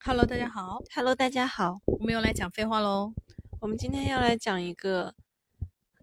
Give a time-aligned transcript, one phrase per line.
[0.00, 3.12] Hello，大家好，Hello，大家好，我们又来讲废话喽。
[3.60, 5.14] 我们今天要来讲一个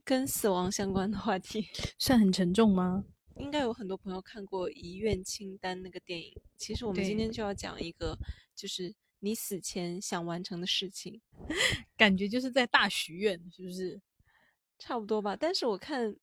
[0.04, 3.04] 跟死亡相关的话题， 算很沉重吗？
[3.38, 6.36] 应该有很多朋友看过《遗愿清单》那个电影。
[6.58, 8.18] 其实我们今天就要讲一个，
[8.56, 11.22] 就是你死前想完成的事情，
[11.98, 14.02] 感觉就是在大许愿，是不是？
[14.78, 15.36] 差不多吧。
[15.36, 16.16] 但是我看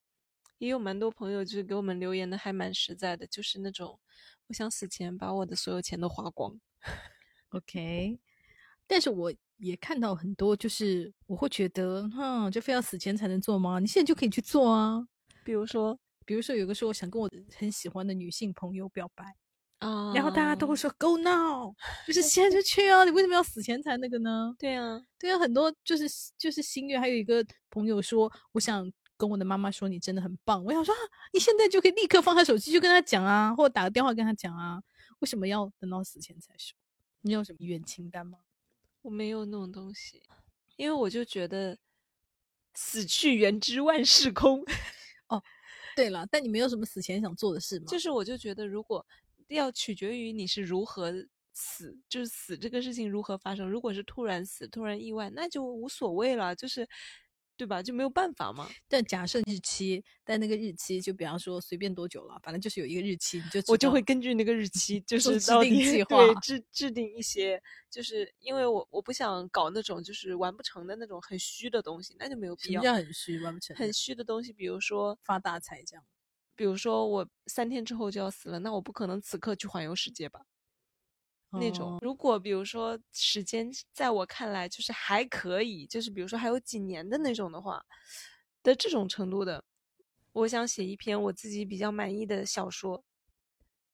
[0.57, 3.99] 也有蛮多朋友就是给我们留言的，还蛮实在的，就是那种
[4.47, 6.59] 我想死前把我的所有钱都花光。
[7.49, 8.19] OK，
[8.87, 13.79] 但是我也看到很多，就是我会觉得，哼，就非要死前才能做吗？
[13.79, 15.07] 你现在就可以去做啊。
[15.43, 19.35] 比如说，比如说有个时候我想跟我很喜欢的女性朋友表白
[19.79, 21.73] 啊，然后大家都会说 Go now，
[22.05, 23.03] 就是现在就去啊！
[23.03, 24.53] 你为什么要死前才那个呢？
[24.59, 26.05] 对啊，对啊，很多就是
[26.37, 26.99] 就是心愿。
[27.01, 30.63] 还有一个朋友说，我想跟我的妈妈说你真的很棒。
[30.63, 30.93] 我想说，
[31.33, 34.79] 你现在就可以立刻放下手机就跟他讲啊，或者打个电话跟他讲啊，
[35.19, 36.77] 为什么要等到死前才说？
[37.21, 38.39] 你有什么遗愿清单吗？
[39.01, 40.21] 我没有那种东西，
[40.75, 41.77] 因为我就觉得
[42.73, 44.63] 死去元知万事空。
[45.29, 45.41] 哦，
[45.95, 47.85] 对了，但你没有什么死前想做的事吗？
[47.87, 49.05] 就是我就觉得，如果
[49.47, 51.13] 要取决于你是如何
[51.53, 53.69] 死，就是死这个事情如何发生。
[53.69, 56.87] 如果是突然死、突然意外，那就无所谓了，就是。
[57.59, 57.83] 对吧？
[57.83, 58.69] 就没有办法嘛。
[58.87, 72.93] 但假设日期，但那个日期就比方说随便多久了，反正就是有一个日期，你就我就会根据那个日期，就是制定计划，对制制定一些，就是因为我我不想搞那种就是完不成的那种很虚的东西，那就没有必要。
[72.93, 73.75] 很虚，完不成。
[73.75, 76.05] 很虚的东西，比如说发大财这样。
[76.55, 80.41] 比如说我三天之后就要死了，那我不可能此刻去环游世界吧。
[81.51, 87.83] 那种，如果比如说时间在我看来就是还可以，就是比如说还有几年的那种的话，
[88.61, 89.63] 的这种程度的，
[90.31, 93.03] 我想写一篇我自己比较满意的小说，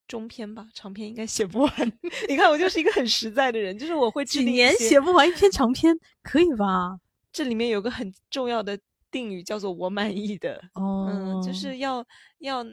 [0.08, 1.72] 中篇吧，长篇应该写不完。
[2.28, 7.00] 你看我就是一个很实在的人，就是我会几年写不完一篇长篇，可以吧？
[7.31, 8.78] 这里面有个很重要的
[9.09, 12.05] 定语叫做“我满意的”，嗯，就是要
[12.39, 12.65] 要。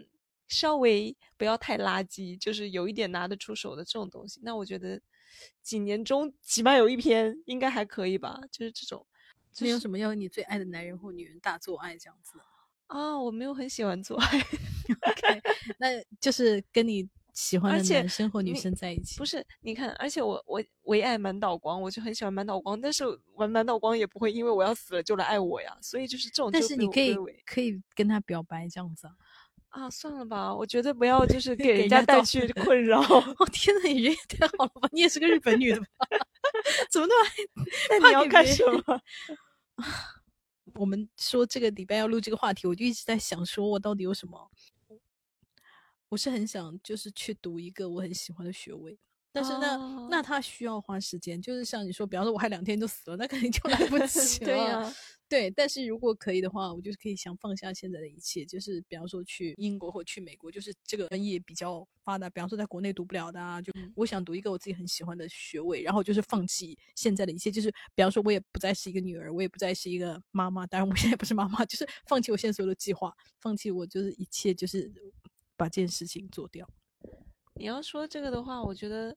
[0.52, 4.38] 稍微不要太垃圾，就是有一点拿得出手的这种东西。
[4.42, 5.00] 那我觉得
[5.62, 8.38] 几年中起码有一篇应该还可以吧。
[8.50, 9.06] 就是这种，
[9.60, 12.38] 没有什么要你最爱的男人或女人大做爱这样子
[12.88, 13.18] 啊？
[13.18, 14.28] 我没有很喜欢做爱。
[15.08, 15.40] OK，
[15.78, 15.86] 那
[16.20, 19.16] 就是跟你喜欢的男生或女生在一起。
[19.16, 23.04] 不是，你看，而且我我唯爱满岛光，我就很喜欢满岛光，但是
[23.34, 25.78] 玩满岛光也不会因为我要死了就来爱我呀。
[25.80, 29.14] 所以就是这种，但是你可以可以跟他表白这样子啊。
[29.72, 33.00] 啊，算了吧，我觉得不要就是 给人家带去困扰。
[33.38, 34.88] 哦天呐，你人也太好了吧？
[34.92, 35.86] 你也是个日本女的吧？
[36.90, 37.64] 怎么那么……
[37.90, 39.00] 那你要干什么？
[40.74, 44.50] 我们说这个礼拜要录这个话题，我就一直在想，说我到底有什么？
[46.10, 48.98] 我是很想就是去读一个我很喜欢的学位，
[49.32, 49.76] 但是那
[50.10, 54.46] 那他需要花时间，就是像你说，比方说我还两天就死了，那肯定就来不 及了。
[54.46, 54.94] 对呀。
[55.28, 73.10] 对，但是如果可以的话，我就是可以想放下现在的一切，就是比方说去英国或去美国，就是这个专业比较发达，比方说在国内读不了的啊，就我想读一个我自己很喜欢的学位，然后就是放弃现在的一切，就是比方说我也不再是一个女儿，我也不再是一个妈妈，当然我现在不是妈妈，就是放弃我现在所有的计划，
[73.40, 74.92] 放弃我就是一切，就是
[75.56, 76.68] 把这件事情做掉。
[77.62, 79.16] 你要说这个的话，我觉得。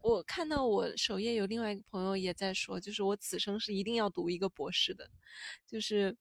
[0.00, 5.08] 我看到我首页有另外一个朋友也在说，就是我此生是一定要读一个博士的，
[5.64, 6.16] 就是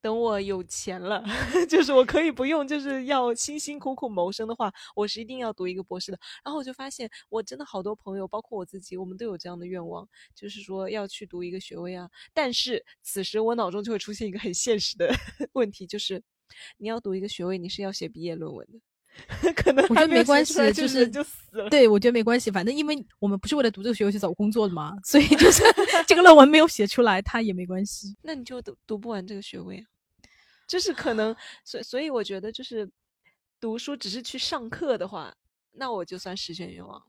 [0.00, 1.22] 等我有钱了，
[1.68, 6.18] 就是我可以不用，就是要辛辛苦苦谋生的话，我是一定要读一个博士的。
[6.42, 12.08] 然后我就发现，我真的好多朋友，包括我自己，我们都有这样的愿望，就是说要去读一个学位啊。
[12.32, 15.12] 但是此时我脑中就会出现一个很现实的
[15.52, 16.22] 问题，就是
[16.78, 18.80] 你要读一个学位，你是要写毕业论文的。
[19.56, 21.68] 可能我觉得没关系，就是就死了。
[21.70, 25.62] 对，我觉得没关系，反正因为我们不是为了读这个学位去找工作的嘛，所以就是
[26.06, 28.16] 这个论文没有写出来，他也没关系。
[28.22, 29.84] 那你就读读不完这个学位啊，
[30.68, 31.34] 就是可能，
[31.64, 32.88] 所所以我觉得就是
[33.60, 35.34] 读书只是去上课的话，
[35.72, 37.02] 那我就算实现愿望，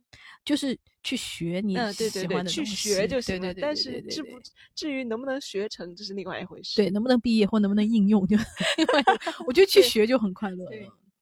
[0.44, 3.54] 就是去学你喜欢的去学就行了。
[3.54, 4.30] 但是至不
[4.76, 6.76] 至于能不能学成，这是另外一回事。
[6.78, 8.36] 对，能不能毕业或能不能应用，就
[8.78, 9.04] 因为。
[9.46, 10.66] 我觉得去学就很快乐。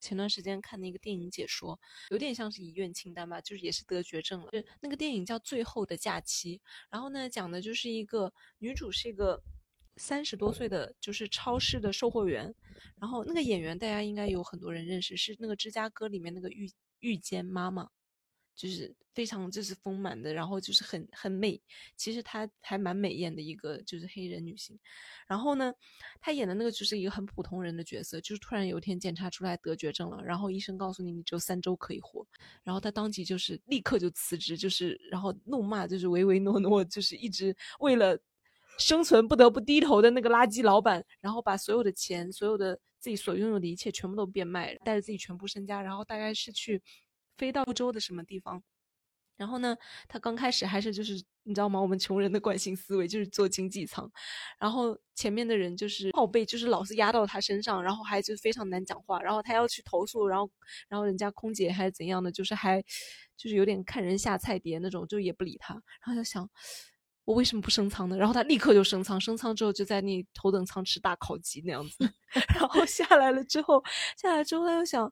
[0.05, 1.79] 前段时间看那个电影解说，
[2.11, 4.51] 有点像是遗愿清单吧，就是也是得绝症了。
[4.51, 6.57] 就那个电影叫《最后的假期》，
[6.91, 9.41] 然后呢讲的就是一个女主是一个
[9.97, 12.53] 三十多岁的，就是超市的售货员。
[12.99, 17.89] 然后那个演员大家应该有很多人认识，是那个芝加哥里面那个遇遇见妈妈，
[18.55, 21.61] 就是非常就是丰满的，然后就是很很美。
[21.97, 24.79] 其实她还蛮美艳的一个就是黑人女性。
[25.27, 25.73] 然后呢，
[26.21, 32.25] 她演的那个就是一个很普通人的角色，就是突然有一天检查出来得绝症了，然后医生告诉你你只有三周可以活，
[32.63, 38.17] 然后她当即就是立刻就辞职，就是然后怒骂就是唯唯诺诺，就是一直为了
[38.79, 46.81] 生存不得不低头的那个垃圾老板，然后把所有的钱、所有的自己所拥有的一切全部都变卖，带着自己全部身家，然后大概是去。
[47.37, 48.63] 飞到欧洲的什么地方？
[49.37, 49.75] 然后呢，
[50.07, 51.77] 他刚开始还是就是你知道吗？
[51.81, 54.09] 我们穷人的惯性思维就是坐经济舱，
[54.57, 59.21] 然后前面的人就是靠背，就是老是压到他身上，然后还就非常难讲话。
[59.21, 60.49] 然后他要去投诉，然后
[60.87, 62.81] 然后人家空姐还是怎样的，就是还
[63.35, 65.73] 就是有点看人下菜碟那种，就也不理他。
[65.73, 66.49] 然后就想，
[67.25, 68.15] 我为什么不升舱呢？
[68.15, 72.09] 然后他立刻就升舱，升舱之后就在那头等舱吃大烤鸡那样子。
[72.55, 73.83] 然后下来了之后，
[74.15, 75.11] 下来之后他又想。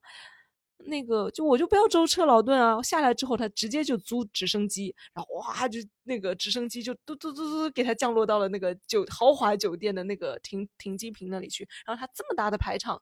[0.85, 2.81] 那个就我就不要舟车劳顿啊！
[2.81, 11.67] 下来之后，他直接就租直升机，然后哇，就那个直升机就嘟嘟嘟嘟给他降落到了那个酒豪华酒店的那个停停机坪那里去。
[11.85, 13.01] 然后他这么大的排场，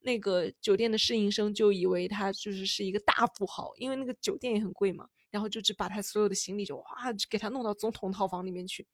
[0.00, 5.08] 那个酒店的侍应生就以为他就是是一个大富豪，因为那个酒店也很贵嘛。
[5.30, 6.84] 然后就只把他所有的行李就哇
[7.30, 8.86] 给他弄到总统套房里面去。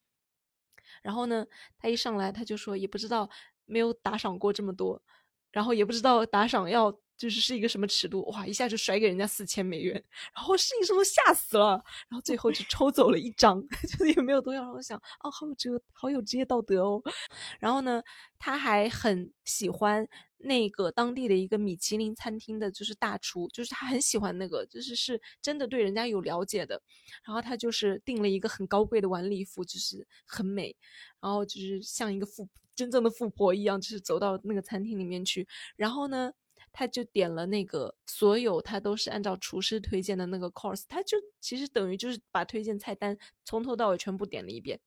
[1.01, 1.45] 然后呢，
[1.77, 3.29] 他一上来他就说也不知道
[3.65, 5.01] 没有打赏过这么多，
[5.51, 6.93] 然后也不知道打赏要。
[7.19, 8.47] 就是是一个什么尺度哇！
[8.47, 10.01] 一下就甩给人家四千美元，
[10.33, 11.71] 然后摄影师都吓死了，
[12.07, 14.61] 然后最后就抽走了一张， 就是也没有多少。
[14.61, 17.03] 然后想哦，好有职好有职业道德哦。
[17.59, 18.01] 然后呢，
[18.39, 20.07] 他还很喜欢
[20.39, 26.81] 那个当地的一个米其林餐厅的，就是大厨，就是他很喜欢那个，就是是真的对人家有了解的。
[27.23, 30.75] 然后他就是订了一个很高贵的晚礼服，就是很美，
[31.21, 36.31] 然后就是像一个富真正的富婆一样，就是走到那个餐厅里面去，然后呢。
[36.71, 44.79] 他就点了那个所有，他都是按照厨师推荐的那个 course，他就其实等于就是把推荐菜单从头到尾全部点了一遍，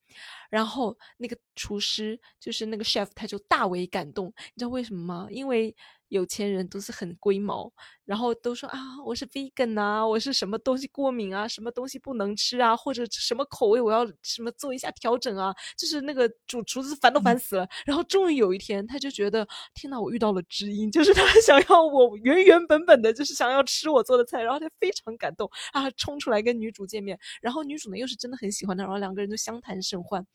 [0.51, 5.29] 然后那个厨师就是那个 chef，他就大为感动，你知道为什么吗？
[5.31, 5.75] 因为。
[6.13, 7.73] 有钱人都是很龟毛，
[8.05, 17.67] 然后都说啊，我是 vegan 啊，我是什么东西过敏啊，什么东西不能吃啊，或者什么口味我要什么做一下调整啊，就是那个主厨子烦都烦死了。
[17.87, 30.27] 然后终于有一天，他就觉得天呐，我遇到了知音，就是他 想要我原原本本的，就是想要吃我做的菜，然后他非常感动啊，冲出来跟女主见面，然后女主呢又是真的很喜欢他，然后两个人就相谈甚欢，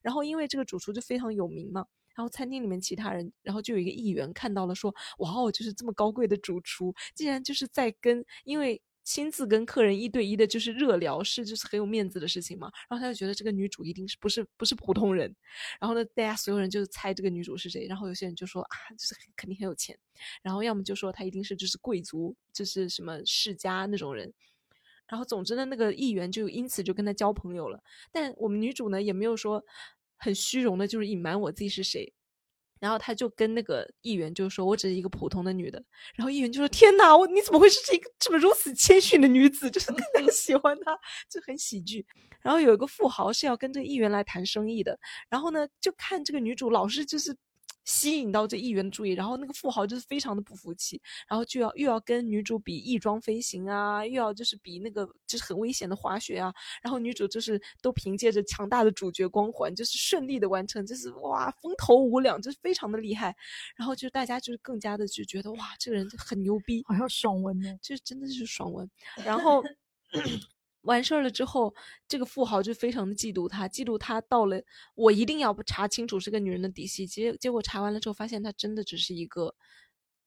[0.00, 1.86] 然后因为这个主厨就非常有名嘛。
[2.14, 15.34] 然后餐厅里面其他人，然后就有一个议员看到了，说：“哇哦，就是这么高贵的主厨，竟然就是在跟，因为亲自跟客人一对一的，就是热聊，是就是很有面子的事情嘛。”然后他就觉得这个女主一定是不是不是普通人。
[15.80, 17.86] 然后呢，大家所有人就猜这个女主是谁。
[17.86, 19.98] 然后有些人就说：“啊，就是肯定很有钱。”
[20.40, 24.32] 然后要么就说她一定是就是贵族，就是什么世家那种人。
[25.08, 27.82] 然后总之呢，那个议员就因此就跟他交朋友了。
[28.12, 29.64] 但我们女主呢，也没有说。
[30.24, 32.10] 很虚荣的，就是隐瞒我自己是谁，
[32.80, 35.84] 然后他就跟那个议员就说：“我只是一个普通的女的。”
[36.16, 39.70] 然后议员就说：“天哪，我你怎么会是这个这么如此谦逊的女子？
[39.70, 40.98] 就是更 喜欢她，
[41.28, 42.06] 就很喜剧。”
[42.40, 44.98] 然后有一个富豪是要跟这个议员来谈生意的，
[45.28, 47.36] 然后呢，就看这个女主老是就是。
[47.84, 56.52] 吸引到这议员的注意，然后那个富豪就是非常的不服气，然后就要又要跟女主比翼装飞行啊，又要就是比那个就是很危险的滑雪啊，
[56.82, 63.36] 然后女主就是都凭借着强大的主角光环，就是顺利的完成，就是哇风头无两，就是非常的厉害，
[63.76, 68.90] 然后就大家就是更加的就觉得哇这个人很牛逼，好像爽文呢，就真的是爽文，
[69.24, 69.62] 然后。
[70.84, 71.74] 完事儿了之后，
[72.08, 74.62] 这个富豪就非常的嫉妒他，嫉妒他到了
[74.94, 77.06] 我一定要查清楚这个女人的底细。
[77.06, 79.54] 结结果查完了之后，发现她真的只是一个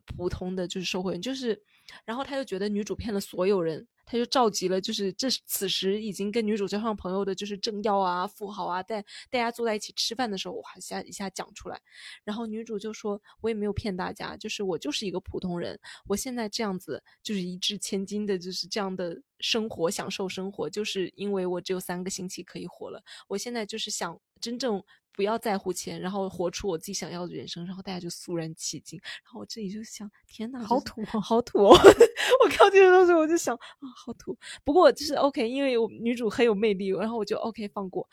[0.06, 1.64] 普通的就是社会人，就是，
[2.06, 3.88] 然后他就觉得女主骗了所有人。
[4.08, 11.80] 他就召集了，就是这此时已经跟女主交上朋友的，就是政要啊、富豪啊，在大家坐在一起吃饭的时候，哇，一下一下讲出来。
[12.24, 23.04] 然后女主就说：“我也没有骗大家，就是我就是一个普通人，我现在这样子就是一掷千金的，就是这样的生活，享受生活，就是因为我只有三个星期可以活了。
[23.28, 24.82] 我现在就是想真正。”
[25.18, 29.00] 不要在乎钱，然后活出我自己想要的人生，然后大家就肃然起敬。
[29.24, 31.58] 然后我这里就想，天哪，好土，好土！
[31.66, 31.72] 哦！
[32.46, 34.38] 我看到这些东西，我就想啊，好土。
[34.64, 38.08] 不过就是 OK，因为我女主很有魅力，然后我就 OK 放过。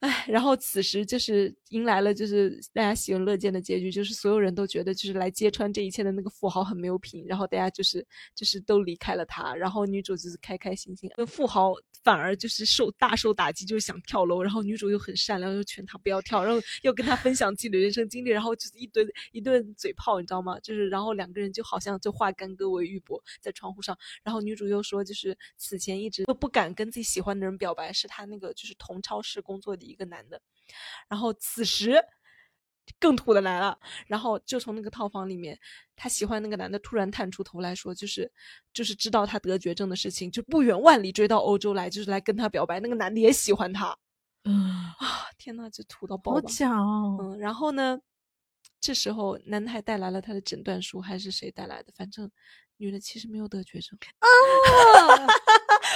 [0.00, 11.74] 唉，然后此时就是迎来了就是大家喜闻乐见的结局，就是所有人都觉得就是来揭穿这一切的那个富豪很没有品，然后大家就是就是都离开了他，然后女主就是开开心心，那富豪
[12.04, 20.60] 反而就是受大受打击，就是想跳楼，然后女主又很善良，又劝他不要跳，然后又跟他分享自己的人生经历，然后就是一顿一顿嘴炮，你知道吗？
[20.60, 29.87] 就是然后两个人就好像就化干戈为玉帛在窗户上，然后女主又说就是此前一直都不敢跟自己喜欢的人表白，是他那个就是同超市工作的。
[29.88, 30.40] 一个男的，
[31.08, 32.04] 然后此时
[32.98, 35.58] 更土的来了，然后就从那个套房里面，
[35.94, 38.30] 他喜欢那个男的突然探出头来说，就是
[38.72, 42.80] 就是知道他得绝症的事情，就不远万里追到欧洲来，就是来跟他表白。
[42.80, 43.98] 那个男的也喜欢他，啊
[45.36, 46.32] 天呐，就土到爆！
[46.32, 47.18] 好假哦。
[47.20, 48.00] 嗯，然后呢，
[48.80, 51.92] 这时候男的还带来了他的诊断书，还是谁带来的？
[51.94, 52.30] 反正
[52.78, 54.26] 女的其实没有得绝症啊。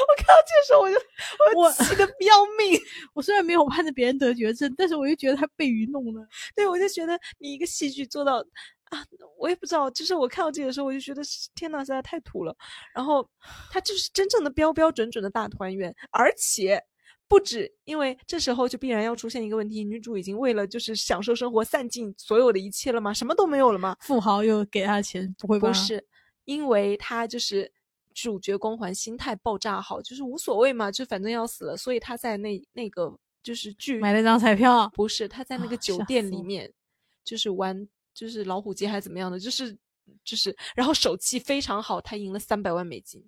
[0.01, 0.97] 我看到这个时候，我就
[1.59, 2.81] 我气得要命。
[3.15, 6.27] 我虽然没有盼着别人得绝症，但是我又觉得他被愚弄了。
[6.55, 8.39] 对，我就觉得你一个戏剧做到
[8.91, 9.05] 啊，
[9.39, 9.91] 我也不知道。
[9.91, 11.23] 就是我看到这个时候，我就觉得
[11.55, 12.55] 天呐，实在太土了。
[12.95, 13.29] 然后
[13.71, 16.83] 他就是真正的标标准准的大团圆，而且
[17.29, 23.13] 不止，因为这时候就必然要出现一个问题：女主已经为了就是享受生活，散尽所有的一切了吗？
[23.13, 23.97] 什么都没有了吗？
[24.01, 25.69] 富豪又给她钱，不会吧？
[25.69, 26.07] 不是，
[26.45, 27.73] 因为他就是。
[28.15, 36.73] 主角光环，心态爆炸好，就是无所谓嘛，就反正要死了，所以他在那那个就是剧买了张彩票，不是他在那个酒店里面，
[37.25, 39.77] 就是玩就是老虎机还是怎么样的，就是
[40.25, 43.25] 就是，然后手气非常好，他赢了三百万美金，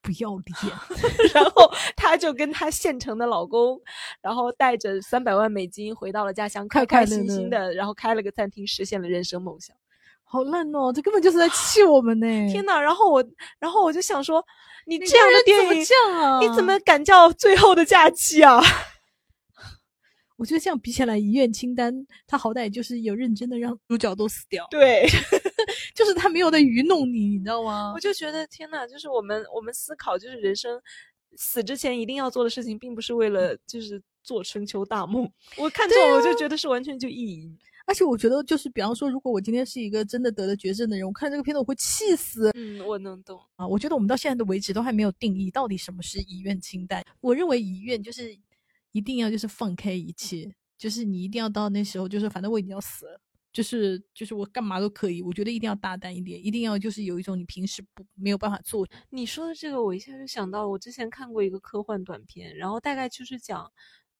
[0.00, 0.76] 不要脸，
[1.34, 3.80] 然后他就跟他现成的老公，
[4.20, 9.76] 然后带着三百万美金回到了家乡，开开心心的，然后开了个餐厅，实现了人生梦想。
[10.32, 10.90] 好烂哦！
[10.90, 12.26] 这根本就是在气我们呢！
[12.50, 12.80] 天哪！
[12.80, 13.22] 然后我，
[13.58, 14.42] 然后我就想说，
[14.86, 16.40] 你这样的电影，这样啊？
[16.40, 18.64] 你怎么敢叫《最后的假期》啊？
[20.38, 21.94] 我觉得这样比起来，《遗愿清单》
[22.26, 24.66] 他好歹就是有认真的让主角都死掉。
[24.70, 25.06] 对，
[25.94, 27.92] 就是他没有在愚弄你，你知道吗？
[27.94, 28.86] 我就觉得天哪！
[28.86, 30.80] 就是我们我们思考，就是人生
[31.36, 35.30] 死之前一定要做的事情，并不是为了就是做春秋大梦。
[35.58, 37.58] 我看这种，我就觉得是完全就意淫。
[37.86, 42.50] 而且我觉得，就是比方说，如果我今天是一个真的得了绝症的人，我看这个片子我会气死。
[42.54, 43.66] 嗯，我能懂啊。
[43.66, 47.02] 我觉得我们到现在的为止都还没有定义到底什么是遗愿清单。
[47.20, 48.36] 我认为遗愿就是
[48.92, 53.20] 一定要就是放开一切，就是你一定要到那时候，就是反正我已经要死了，
[53.52, 55.20] 就是就是我干嘛都可以。
[55.22, 58.86] 我觉得一定要大胆一点，一定要就是有一种你平时不没有办法做。
[59.10, 63.70] 你说的这个，我一下就想到我之前看过一个科幻短片，然后大概就是讲，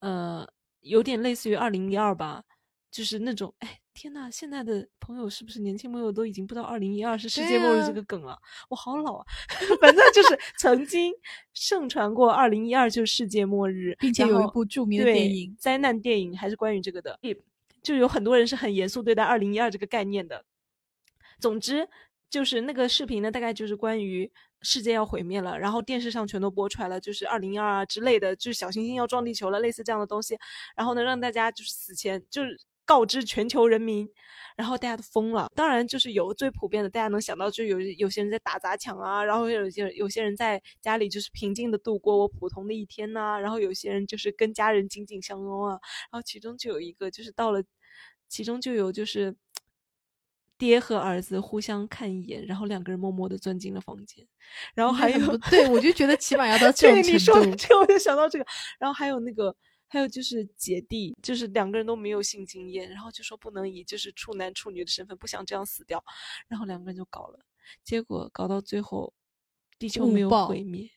[0.00, 0.46] 呃，
[0.80, 2.42] 有点类似于二零一二吧。
[2.92, 4.30] 就是那种，哎，天呐！
[4.30, 8.38] 现在的朋友是不是年轻朋友都已经不知道二零一二是世界末日这个梗了？
[8.68, 9.26] 我好老啊！
[9.80, 11.10] 反正就是曾经
[11.54, 17.18] 盛传过二零一二就是世界末日，并且有一部著名的电影灾难电影还是关于这个的，
[17.82, 20.44] 就有很多人是很严肃对待二零一二这个概念的。
[21.40, 21.88] 总之，
[22.28, 24.30] 就是那个视频呢，大概就是关于
[24.60, 30.38] 世界要毁灭了，然后电视上全都播出来了，就是二零一二啊之类的，就是小行星要撞地球了，类似这样的东西。
[30.76, 32.60] 然后呢，让大家就是死前就是。
[32.84, 34.08] 告知全球人民，
[34.56, 35.48] 然后大家都疯了。
[35.54, 45.78] 当然，就是有最普遍的，大家能想到，就有有些人在打砸抢啊，然后有些有些人在家里就是平静的度过我普通的一天呐，然后有些人就是跟家人紧紧相拥啊，
[46.10, 47.62] 然后其中就有一个就是到了，
[48.28, 49.34] 其中就有就是
[50.58, 54.26] 爹和儿子互相看一眼，然后两个人默默的钻进了房间，
[54.74, 57.10] 然后还有对我就觉得起码要到 这种程度。
[57.12, 58.44] 你说这个我就想到这个，
[58.78, 59.54] 然后还有那个。
[59.92, 66.02] 还有就是姐弟，就是两个人都没有性经验，然后就说不能以就是处男处女的身份，不想这样死掉，
[66.48, 67.38] 然后两个人就搞了，
[67.84, 69.12] 结果搞到最后，
[69.78, 70.88] 地球没有毁灭，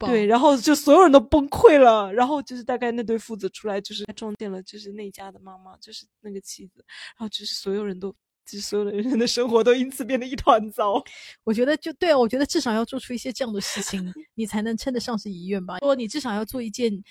[0.00, 6.84] 对，然后就所有人都崩溃了，然后就是大概那对父子出来，就是撞见了就是那家的妈妈，就是那个妻子，
[7.16, 8.10] 然后就是所有人都，
[8.44, 11.00] 就是所有的人的生活都因此变得一团糟。
[11.44, 15.78] 我觉得就对啊，我觉得至少要做出一些这样的事情，你才能称得上是遗愿吧。
[15.78, 17.04] 说你至少要做一件。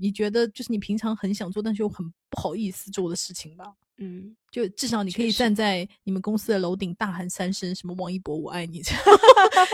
[0.00, 3.74] 你觉得就是你平常很想做，但是又很不好意思做的事情吧？
[4.02, 8.80] 嗯，就至少你可以站在你们公司的楼顶大喊三声什么“王一博我爱你”，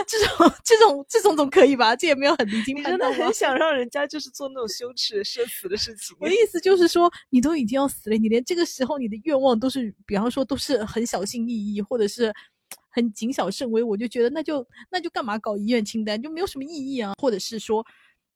[0.05, 1.95] 这种这种这种总可以吧？
[1.95, 2.91] 这也没有很离经叛道。
[2.91, 6.13] 你真的很想让人家就是做那种羞耻社死的事情。
[6.19, 12.33] 我的意思就是说，你都已经要死了，你连这个时候你的愿望都是，比方说都是很小心翼翼，或者是
[12.91, 17.13] 很谨小慎微，我就觉得那就那就干嘛搞医院清单，就没有什么意义啊？
[17.21, 17.81] 或者是说。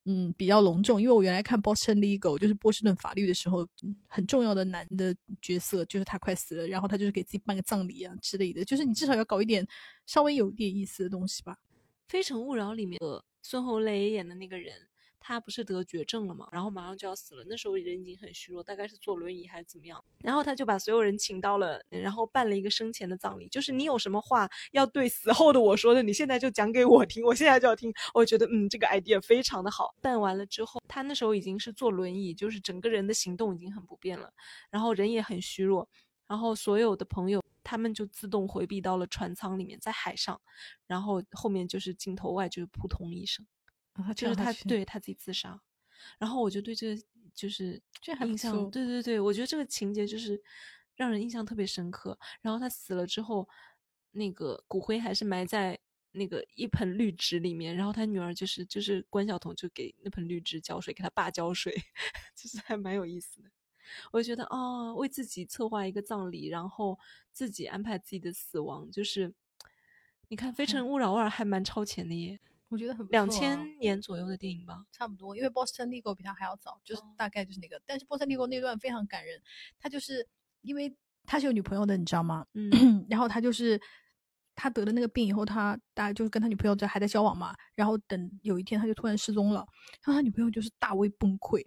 [0.06, 3.68] 嗯，比较隆重，因为我原来看 Boston Legal 就是波士顿法律的时候，
[4.08, 9.66] 很重要的男的角色就是他快死了，然后他就是给自己办个葬礼啊之类的，就是你至少要搞一点
[10.08, 11.54] 稍微有点意思的东西吧。
[12.08, 13.00] 《非诚勿扰》里面
[13.44, 14.74] 孙红雷演的那个人，
[15.24, 20.04] 他不是得绝症了嘛，然后马上就要死了，那时候人已经很虚弱，大概是坐轮椅还是怎么样。
[20.18, 27.94] 然后他就把所有人请到了，然后办了一个生前的葬礼，就是你有什么话要对死后的我说的，你现在就讲给我听，我现在就要听。
[28.14, 29.94] 我觉得嗯，这个 idea 非常的好。
[30.02, 34.34] 办完了之后，他那时候已经是坐轮椅，就是整个人的行动已经很不便了，
[34.72, 35.88] 然后人也很虚弱，
[36.28, 37.42] 然后所有的朋友。
[37.64, 40.42] 他们就自动回避到了船舱里面，在海上，
[40.88, 43.46] 然后后面就是镜头外就是扑通一声，
[44.16, 45.60] 就是他对他自己自杀，
[46.18, 50.42] 然后我就对这个就是这印象，对对对，我觉得这个情节就是
[50.96, 52.18] 让人印象特别深刻。
[52.42, 53.48] 然后他死了之后，
[54.12, 55.80] 那个骨灰还是埋在
[56.12, 61.74] 那个一盆绿植里面，然后他女儿就是就是关晓彤就给那盆绿植浇水，给他爸浇水，
[62.36, 63.50] 就是还蛮有意思的。
[64.12, 66.98] 我就觉得哦，为自己策划一个葬礼，然后
[67.32, 69.34] 自己安排自己的死亡，就是
[70.30, 72.40] 你看《非 诚勿扰二》还蛮超前的耶，
[72.72, 75.36] 我觉得很两千年左右的电影吧，差不多。
[75.36, 77.80] 因为《Boston Legal》比他还要早，就是大概就是那个。
[77.86, 79.42] 但是《Boston Legal》那段非常感人，
[79.78, 80.26] 他就是
[80.62, 82.46] 因为他是有女朋友的，你知道吗？
[82.54, 82.72] 嗯。
[83.10, 83.80] 然后他就是
[84.56, 87.54] 他得了那个病以后，他大概就是跟他女朋友在还在交往嘛。
[87.76, 89.68] 然后等有一天他就突然失踪了，
[90.04, 91.62] 然后他女朋友就是大为崩溃。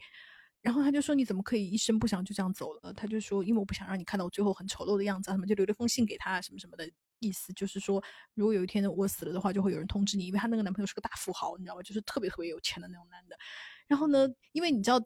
[0.63, 6.91] 然后他就说：“你怎么可以一声不响就这样走了？”他就说：“因为我不想让你看到我最后很丑陋的样子。”他们就留了封信给他，什么什么的
[7.21, 8.03] 意思，就是说，
[8.35, 11.83] 如果有一天我死了的话，就会有人通知你，因为她那个男朋友是个大富豪，你知道吧？
[11.83, 13.37] 就是特别特别有钱的那种男的。
[13.87, 15.01] 然后呢，因为你知道。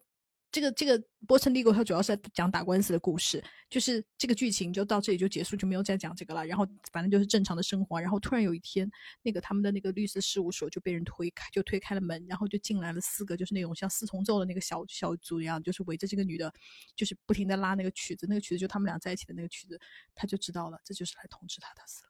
[0.50, 6.46] 这个这个《波城 legal》它主要是在讲打官司的故事，就是这个剧情就到这里就结束，就没有再讲这个了。
[6.46, 8.00] 然后反正就是正常的生活。
[8.00, 8.90] 然后突然有一天，
[9.22, 16.50] 那个他们的那个律师事务所就被人推开，就推开了门，然后就进来了四个，就是那种像四重奏的那个小小组一样，就是围着这个女的，
[16.96, 19.78] 就是不停的拉那个曲子，那个曲子就他们俩在一起的那个曲子，
[20.14, 22.07] 他就知道了，这就是来通知他他死了。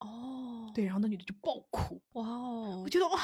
[0.00, 2.82] 哦，对，然后那女的就爆哭，哇哦！
[2.84, 3.18] 我觉得哇，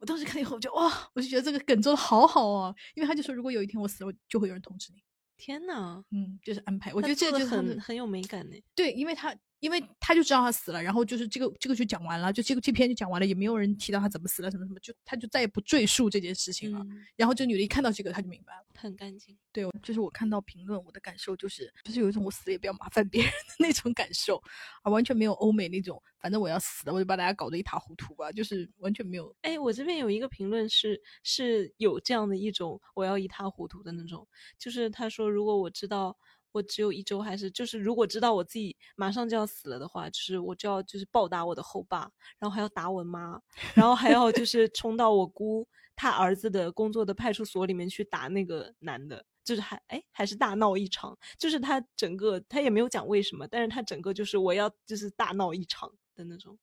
[0.00, 5.02] 我当时看以后我就哇，我就觉得这个梗做的好好哦，因为他就说如果有一天我死了，就会有人通知你。
[5.36, 8.56] 天呐，嗯，就是安排，我觉得这个很很有美感呢。
[8.74, 9.34] 对，因为他。
[9.60, 16.84] 因为他就知道他死了，然后就是这个这个就讲完了，就这个这篇就讲完了，也没有人提到他怎么死了什么什么，就他就再也不赘述这件事情了。
[17.14, 19.36] 然后这女的一看到这个，他就明白了，很干净。
[19.52, 24.42] 对，就是我看到评论，我的感受就是，就是有一种我死了也不要麻烦别人的那种感受，
[24.82, 29.34] 啊，完全没有欧美那种，反正我要死了，我就把大家搞得一塌糊涂吧，就是完全没有。
[29.42, 34.26] 哎，我这边有一个评论是是有这样的一种我要一塌糊涂的那种，
[34.58, 36.16] 就是他说如果我知道。
[36.52, 43.40] 我只有一周，还是就是如果知道我自己马上就要死了的话，就是我就要就是暴打我的后爸，然后还要打我妈，
[43.74, 56.58] 然后还要就是冲到我姑他儿子的工作的派出所里面去打那个男的，就是还哎还是大闹一场，就是他整个他也没有讲为什么，但是他整个就是我要就是大闹一场的那种。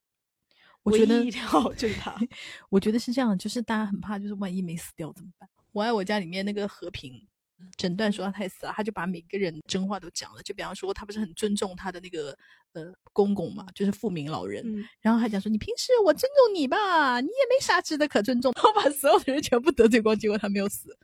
[0.83, 2.15] 我觉得一条就是他，
[2.69, 5.49] 我觉得是这样，就是大家很怕，就是万一没死掉怎么办？
[5.73, 7.27] 我爱我家里面那个和平。
[7.75, 10.41] 诊断说他太死了，他就把每个人真话都讲了。
[10.43, 12.37] 就比方说，他不是很尊重他的那个
[12.73, 14.63] 呃公公嘛，就是富民老人。
[15.01, 18.51] 然后还讲说，你平时我尊重你吧，你也没啥值得可尊重。
[18.57, 20.95] 然后把所有的人全部得罪光，结果他没有死。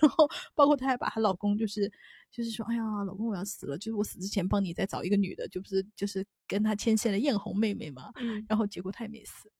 [0.00, 1.90] 然后包括她还把她老公，就是
[2.30, 8.10] 就是说，哎呀，老公我要死了，就是我死之前帮你再找一个女的，就不是就是跟他牵线的艳红妹妹嘛。
[8.48, 9.50] 然后结果她也没死。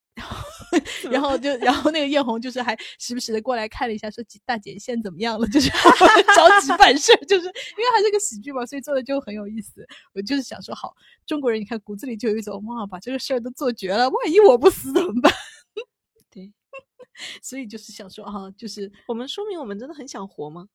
[1.10, 5.46] 然后就，然后那个艳红就是还时不时的过来看了一下，说大姐现在怎么样了？
[5.50, 9.86] 就是着急办事，就是因为还是个喜剧嘛，所以做的就很有意思。
[10.14, 10.94] 我就是想说，好，
[11.26, 15.32] 中国人你看骨子里就有一种哇，把这个事儿都做绝了，万一我不死怎么办？
[16.30, 16.52] 对，
[17.42, 20.68] 所以就是想说啊，就是我们说明我们真的很想活吗？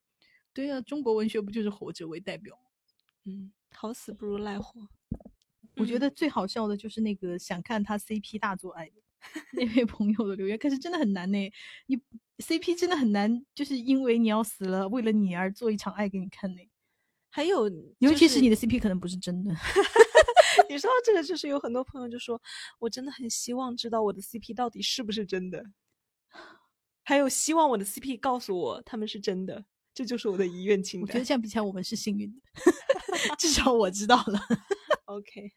[0.53, 2.61] 对呀，中国文学不就是活着为代表吗？
[3.25, 4.87] 嗯，好死不如赖活。
[5.77, 8.93] 我觉得最好笑的就是那个想看他 CP 大作爱的。
[9.53, 11.51] 那位朋友的留言，可是真的很难呢。
[11.87, 11.97] 你
[12.39, 16.61] CP 真的很难，就是因为你要死了，为了你而做一场爱给你看呢。
[17.29, 19.53] 还有，尤其是你的 CP 可能不是真的。
[20.69, 22.41] 你说到这个，就是有很多朋友就说，
[22.79, 25.63] 我真的很希望知道我的 CP 到底是不是真的。
[27.03, 31.07] 还有希望我的 CP 告诉我他们是真的，这就是我的遗愿清单。
[31.07, 32.41] 我觉得这样比起来，我们是幸运的，
[33.37, 34.39] 至少我知道了。
[35.05, 35.51] OK。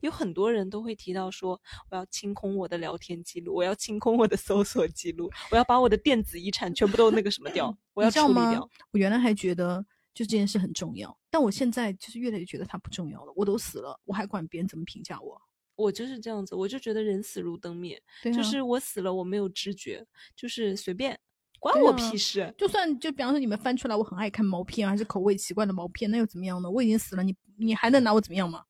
[0.00, 8.68] 有很多人都会提到说，我要清空我的聊天记录，我要清空我的搜索记录，我要把我的电子遗产全部都那个什么掉，我要处理掉。
[8.92, 9.84] 我原来还觉得
[10.14, 13.32] 就这件事很重要，但我现在就是越来越觉得它不重要了。
[13.36, 15.40] 我都死了，我还管别人怎么评价我？
[15.76, 21.16] 我就是这样子，我就觉得人死如灯灭，就是我死了我没有知觉，就是随便，
[21.60, 22.52] 关我屁事。
[22.58, 26.68] 就算就比方说你们翻出来，我很爱看毛片，还是口味奇怪的毛片，那又怎么样呢？
[26.68, 28.64] 我已经死了，你你还能拿我怎么样吗？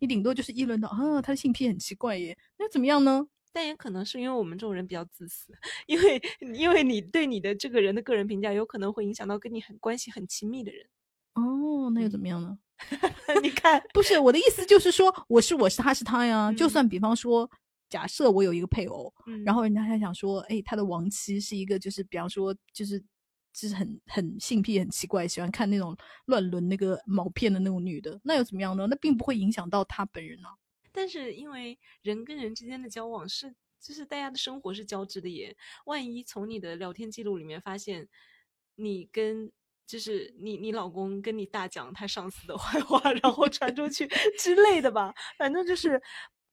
[0.00, 3.26] 你顶多就是议论到啊，他的性癖很奇怪耶，那怎么样呢？
[3.52, 5.52] 但也可能是因为我们这种人比较自私，
[5.86, 6.22] 因为
[6.54, 10.86] 因为你对你的这个人的个人评价，有可能会影响到跟你很关系很亲密的人。
[11.34, 12.58] 哦，那又怎么样呢？
[13.42, 16.52] 你看， 不是我的意思，就是说我是我是他是他呀。
[16.52, 17.50] 就嗯算比方说，
[17.88, 23.02] 假设我有一个配偶，嗯然后人家还想说，哎，他的亡妻是一个，就是比方说，就是
[23.52, 28.86] 就是很很性癖很奇怪，喜欢看那种乱伦那个毛片的那种女的，那又怎么样呢？
[28.88, 30.54] 那并不会影响到他本人啊。
[30.92, 35.56] 但是因为人跟人之间的交往是，就是大家的生活是交织的耶。
[35.86, 38.08] 万一从你的聊天记录里面发现
[38.74, 39.50] 你跟
[39.86, 44.08] 就是你你老公跟你大讲他上司的 坏话，然后传出去
[44.38, 45.96] 之类的吧，反正就是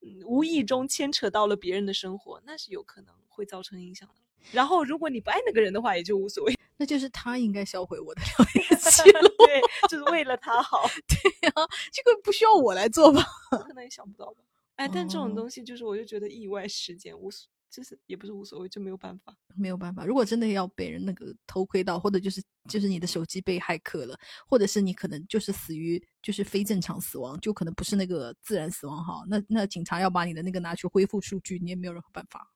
[0.02, 4.27] 嗯无意中牵扯到了别人的生活，那是有可能会造成影响的。
[4.52, 6.56] 然后如果你不爱那个人的话，也就无所谓。
[6.80, 13.24] 那就是他应该销毁我的聊天记录， 对，就是为了他好，对啊，这个不需要我来做吧？
[13.50, 14.44] 可能也想不到吧。
[14.76, 19.36] 哎，但这种哦东西就是，我就觉得意外事件无所，就是也不是无所谓，就没有办法。
[19.56, 24.16] 没有办法，如果真的要被人那个偷窥到，或者就是就是你的手机被骇客了，
[24.48, 32.48] 或者是你可能就是死于就是非正常死亡，就可能不是那个自然死亡哈，那那警察要把你的那个拿去恢复数据，你也没有任何办法。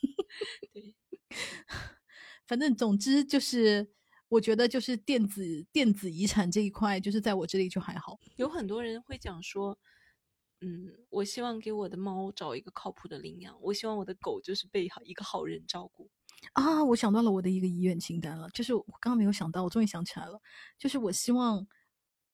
[0.72, 0.94] 对，
[2.46, 3.90] 反正总之就是，
[4.28, 8.18] 我觉得就是电子电子遗产这一块，就是在我这里就还好。
[8.36, 9.78] 有很多人会讲说，
[10.60, 16.10] 嗯，我希望给我的猫找一个靠谱的领养，我希望我的狗就是被好一个好人照顾。
[16.54, 20.40] 啊，我想到了我的一个遗愿清单了，就是我刚刚没有想到，我终于想起来了，
[20.78, 21.66] 就是我希望，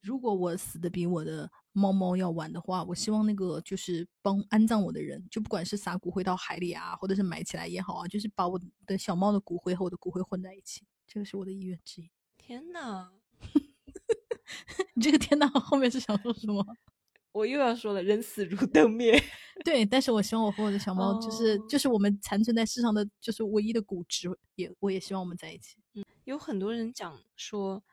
[0.00, 12.10] 如果我死的比我的猫猫要玩的话，我希望那个就是帮安葬我的人，就不管是撒骨灰到海里啊，或者是埋起来也好啊，就是把我的小猫的骨灰和我的骨灰混在一起，这个是我的意愿之一。
[12.38, 13.10] 天呐，
[14.94, 16.64] 你这个天呐，后面是想说什么？
[17.32, 19.22] 我又要说了，人死如灯灭。
[19.62, 25.76] 对，但是我希望我和我的小猫，就是、哦就是我们残存在世上的，就是唯一的骨殖，也我也希望我们在一起。
[25.92, 27.84] 嗯有很多人讲说，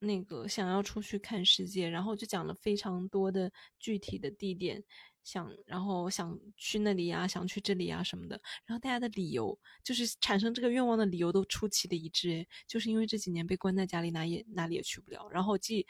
[0.00, 4.82] 那个想要出去看世界，然后就讲了非常多的具体的地点，
[5.22, 8.40] 想然后想去那里呀、想去这里呀、什么的。
[8.64, 15.86] 然后大家的理由就是产生这个愿望的理由都出奇的一致，诶，就是因为这几年被关在家里，哪也哪里也去不了，然后既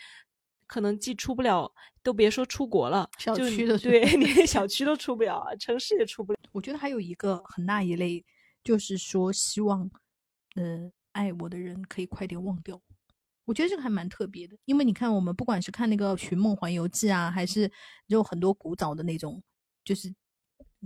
[0.67, 6.39] 可能既出不了，都别说出国了，小就区的对，连小区都出不了啊，城市也出不了。
[6.53, 8.25] 我觉得还有一个很大一类，
[8.65, 9.89] 就是说希望，
[10.57, 12.83] 呃，爱我的人可以快点忘掉我。
[13.51, 17.69] 我觉得这个还蛮特别的，因为你看，我们不管是看那个《寻梦环游记》啊，还是
[18.07, 19.43] 有很多古早的那种，
[19.85, 20.15] 就是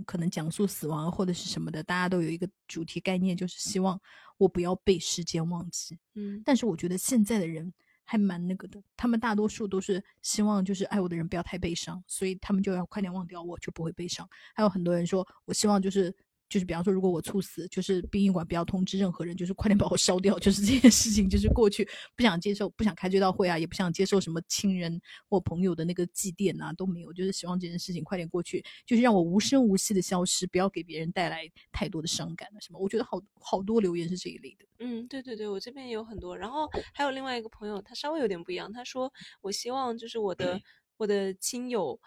[0.03, 4.01] 可能讲述死亡或者是什么的，大家都有一个主题概念，就是希望
[4.39, 5.99] 我不要被时间忘记。
[6.15, 7.71] 嗯，但是我觉得现在的人
[8.03, 14.27] 还蛮那个的，他们大多数都是希望就是爱我的人不要太悲伤，所以他们就要快点忘掉我，就不会悲伤。
[14.55, 16.11] 还有很多人说，我希望就是
[16.47, 32.79] 就是比方说，如果我猝死，就是殡仪馆不要通知任何人，就是快点把我烧掉，就是这件事情就是过去不想接受，不想开追悼会啊，也不想接受什么亲人或朋友的那个祭奠啊，都没有，就是希望这件事情快点过去，就是让我无声无息的消失，不要给别人带来太多的伤感啊什么。
[32.79, 34.65] 我觉得好好多留言是这一类的。
[34.79, 36.37] 嗯，对对对，我这边也有很多。
[36.37, 38.71] 然后还有另外一个朋友，他稍微有点不一样。
[38.71, 40.59] 他说：“我希望就是我的
[40.97, 41.99] 我的亲友，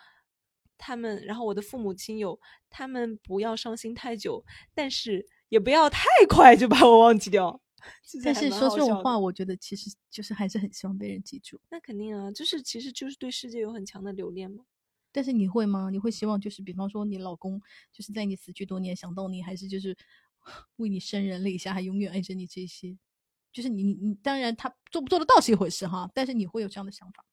[0.78, 7.60] 他们，然后我的父母亲友，他们不要伤心太久，但是也不要太 快就把我忘记掉。
[8.24, 11.60] 但是说这种话，我觉得其实就是还是很希望被人记住。
[11.70, 14.64] 那肯定啊，就是其实就是对世界有很强的留恋嘛。
[15.12, 15.88] 但是你会吗？
[15.90, 17.60] 你会希望就是比方说你老公
[17.92, 19.96] 就是在你死去多年想到你，还是就是
[20.76, 22.98] 为你生人泪下，还永远爱着你这些？
[23.52, 27.24] 就是你你你当然他做不做得到是一回事哈，但是你会有这样的想法。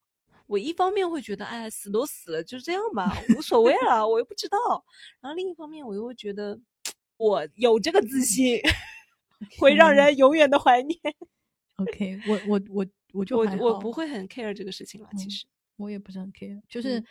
[0.48, 4.58] 我一方面会觉得，哎，死都死了，就这样吧，无所谓了，我又不知道。
[5.22, 6.60] 然后另一方面，我又会觉得，
[7.18, 8.60] 我有这个自信，
[9.60, 11.00] 会让人永远的怀念。
[11.78, 15.46] OK，我我我我就我我不会很 care 这个事情了，其嗯实。
[15.78, 17.06] 我也不是很 care，就是、嗯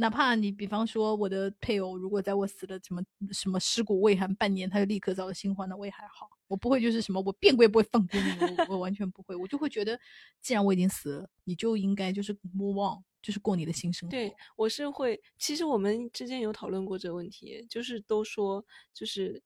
[0.00, 8.28] 哪怕你比方说我的配偶如果在我死了什么什么尸骨未寒半年，他就立刻找了新欢，那我也还好，我不会就是什么我变过也不会放过你，
[8.68, 9.98] 我我完全不会，我就会觉得
[10.40, 14.10] 既然我已经死了，你就应该就是 move on，就是过你的新生活。
[14.12, 19.42] 对，我是会，其实我们之间有讨论过这个问题，就是都说，就是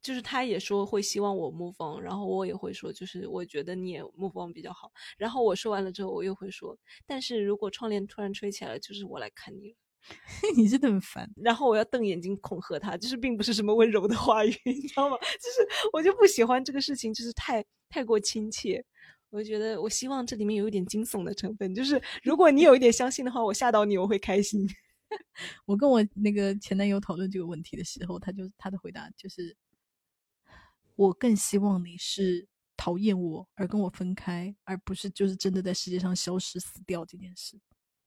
[0.00, 4.92] 就是他也说会希望我 move on，然后我也会说，就是我觉得你也 move on 比较好。
[5.18, 9.76] 然后我说完了之后，我又会说，但是如果窗帘突然吹起来了，就是我来看你了。
[10.56, 11.30] 你真的很烦。
[11.42, 15.16] 然后我要瞪眼睛恐吓他，就是并不是什么温柔的话语， 你知道吗？
[15.18, 18.84] 就是我就不喜欢这个事情，就是太太过亲切。
[19.30, 24.66] 我就觉得，我希望这里面有一点惊悚的成分，就是如果你有一点相信的话，我吓到你，我会开心。
[25.66, 29.56] 我跟我那个前男友讨论这个问题的时候，他就他的回答就是
[30.96, 37.58] ：“我更希望你是讨厌我而跟我分开，而不是就是真的在世界上消失死掉这件事。”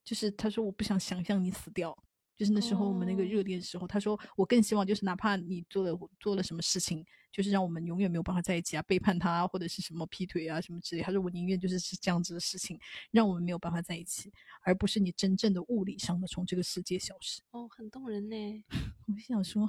[0.04, 1.96] 就是他说我不想想象你死掉。
[2.36, 11.02] 就是那时候我们那个热恋的时候，他说我更希望就是哪怕你做了做了什么事情，就是让我们永远没有办法在一起啊，背叛他啊，或者是什么劈腿啊什么之类。
[11.02, 14.32] 他说我宁愿就是是这样子的事情，让我们没有办法在一起，
[14.62, 17.42] 而不是你真正的物理上的从这个世界消失。
[17.50, 18.64] 哦，很动人呢。
[19.06, 19.68] 我想说。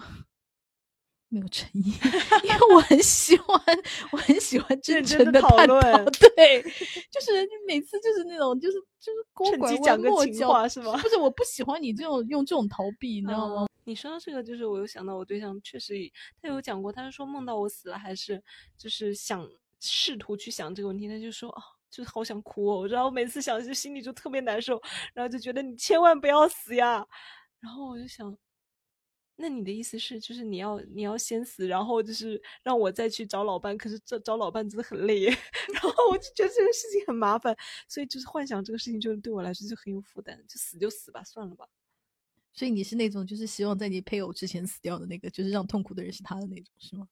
[1.34, 1.94] 没有诚意，
[2.44, 3.58] 因为我很喜欢，
[4.12, 5.82] 我很喜欢真诚的讨论。
[6.36, 6.62] 对，
[7.10, 10.92] 就是你每次就是那种，就是就是勾拐讲个情话是吗？
[10.98, 13.66] 不是，我不喜欢你这种用这种逃避，你知道吗？
[13.86, 15.94] 你说到这个，就是我有想到我对象，确实
[16.42, 18.44] 他有讲过，他是说梦到我死了，还是
[18.78, 19.48] 就是想
[19.80, 22.86] 试图去想这个问题，他就说啊，就是好想哭哦。
[22.90, 24.82] 然后每次想就心里就特别难受，
[25.14, 27.08] 然后就觉得你千万不要死呀。
[27.62, 28.38] 然后我就想。
[29.38, 33.76] 那你的意思是，就是你要你要先死，然后就是让我再去找老伴。
[33.76, 35.26] 可是这找老伴真的很累，
[35.74, 37.56] 然后我就觉得这个事情很麻烦，
[37.88, 40.38] 所以就是幻想这个事情，就是对我来说就很有负担。
[40.48, 41.66] 就死就死吧，算了吧。
[42.54, 47.08] 所以你是那种就是希望在你配偶之前死掉的那个，就是让痛苦的人是他的那种，是吗？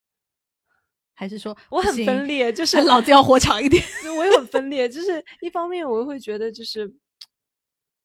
[1.16, 3.84] 还是说我很分裂，就 是老子要活长一点？
[4.18, 6.94] 我也很分裂，就是一方面我会觉得就是。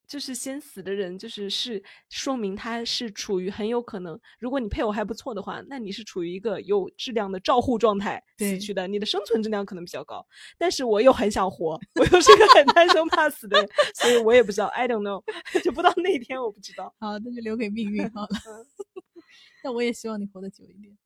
[0.07, 10.27] 就是先死的人，就是是说明他是处于很有可能，如果你配偶还不错的话，那你是处于一个有质量的照护状态死去的，你的生存质量可能比较高。
[10.59, 15.23] 但是我又很想活，我又是一个很贪生怕死的人，所以我也不知道，I don't know，
[15.64, 16.95] 就不到那一天我不知道。
[17.01, 18.29] 好，那就留给命运好了。
[19.64, 20.97] 那我也希望你活得久一点。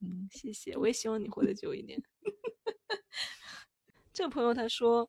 [0.00, 2.02] 嗯，谢谢，我也希望你活得久一点。
[4.12, 5.08] 这个朋友他说，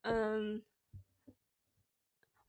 [0.00, 0.62] 嗯。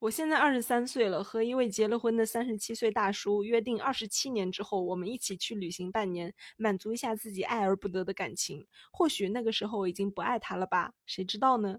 [0.04, 8.66] 我现在二十三岁了，和一位结了婚的三十七岁大叔约定，二十七年之后我们一起去旅行半年，满足一下自己爱而不得的感情。
[8.92, 10.92] 或许那个时候我已经不爱他了吧？
[11.06, 11.78] 谁知道呢？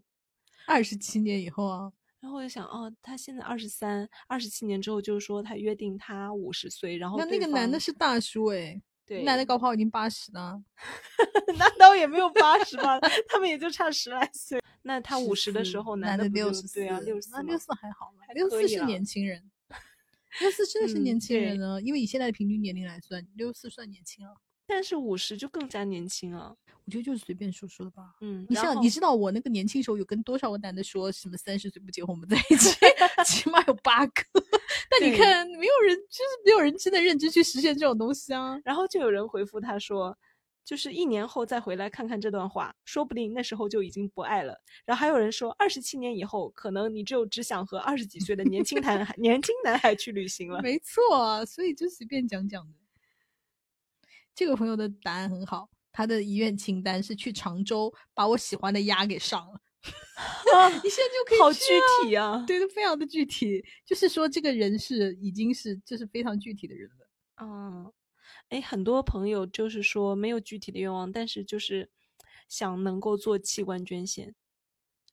[0.66, 8.82] 二十七年以后啊，然后我就想，哦，他现在二十三，二十七年之后就是说他约定他五十岁，然后那那个男的是大叔哎。
[9.06, 10.60] 对，男的搞不好已经八十了，
[11.60, 14.60] 那倒也没有八十吧，他们也就差十来岁。
[14.88, 18.20] 那他五十的时候，男的六十岁啊， 六十四，那六四还好嘛？
[18.36, 19.52] 六四是年轻人，
[20.40, 24.32] 六四真的是年轻人呢，因为以现在的平均年龄来算，六四算年轻啊。
[24.68, 28.16] 但是五十就更加年轻啊，我觉得就是随便说说的吧。
[28.22, 32.76] 嗯，你像你知道我那个年轻时候有跟多少个男的说什么三十岁不结婚我们在一起，
[33.26, 34.24] 起码有八个。
[34.90, 38.60] 但你看，没有人就是没有人真的认真去实现这种东西啊。
[38.64, 40.16] 然后就有人回复他说，
[40.66, 44.60] 就是一年后再回来看看这段话，说不定那时候就已经不爱了。
[44.84, 50.62] 然后还有人说，二十七年以后，可能你就只想和二十几岁的年轻男孩、年轻男孩去旅行了。
[50.64, 52.74] 没错，所以就随便讲讲的。
[54.34, 59.62] 这个朋友的答案很好，他的遗愿清单是去常州把我喜欢的鸭给上了。
[60.84, 61.60] 你现在就可以好具
[62.04, 67.08] 体啊，对，非常的具体，就是说这个人是已经是就是非常具体的人了。
[67.42, 67.94] 嗯，
[68.50, 71.90] 哎，很多朋友就是说没有具体的愿望，但是就是
[72.48, 74.36] 想能够做器官捐献。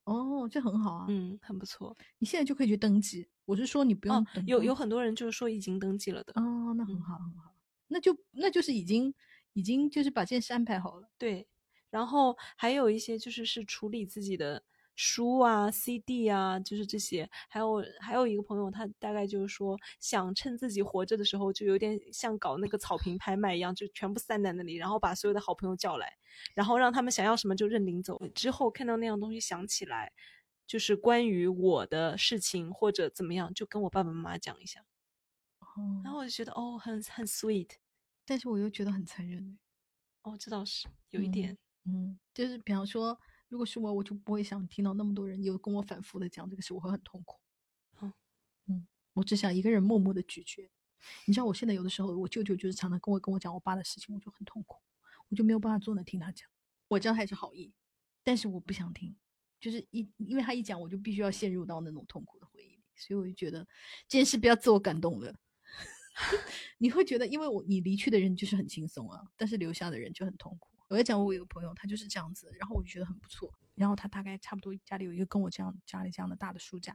[0.05, 1.97] 哦，这很好啊，嗯，很不错。
[2.19, 3.29] 你现在就可以去登记。
[3.45, 6.33] 我是说你不用等，有有很多人就是说已经登记了的。
[6.35, 7.55] 哦，那很好很好。
[7.89, 9.15] 那就那就是已经
[9.53, 11.47] 已经就是把这件事安排好了，对。
[11.91, 17.29] 然后还有一些就是是处理自己的书啊、CD 啊，就是这些。
[17.49, 26.13] 还有还有一个朋友，他大概就是说想趁自己活着的时候，就有点像搞那个草坪拍卖一样，就全部散在那里，然后把所有的好朋友叫来，
[26.55, 28.21] 然后让他们想要什么就认领走。
[28.35, 30.13] 之后看到那样东西想起来，
[30.67, 34.81] 就是关于我的事情或者怎么样，就跟我爸爸妈妈讲一下。
[35.61, 37.71] 哦然后我就觉得哦，很很 sweet，
[38.27, 39.59] 但是我又觉得很残忍
[40.23, 43.19] 哦，这倒是有一点，嗯，就是比方说，
[43.53, 47.39] 如果是我，我就不会想听到那么多人有跟我反复的讲这个事，我会很痛苦。
[48.01, 48.11] 嗯
[48.67, 50.71] 嗯，我只想一个人默默的咀嚼。
[51.27, 54.81] 你知道，我现在有的时候，我舅舅就是常常跟我跟我讲我爸的事情，我就很痛苦，
[55.29, 56.49] 我就没有办法坐那听他讲。
[56.89, 57.75] 我知道他是好意，
[58.25, 59.15] 但是我不想听，
[59.61, 63.69] 就是一因为他一讲，我就必须要陷入到那种痛苦的回忆里，所以我就觉得
[64.09, 65.35] 这件事不要自我感动了。
[66.79, 70.71] 你会觉得，因为我你离去的人就是很轻松啊，但是留下的人就很痛苦。
[70.89, 73.53] 我也讲过，我一个朋友，他就是这样子，然后我就觉得很不错。
[73.75, 76.95] 然后他大概差不多家里有一个跟我这样家里这样的大的书架，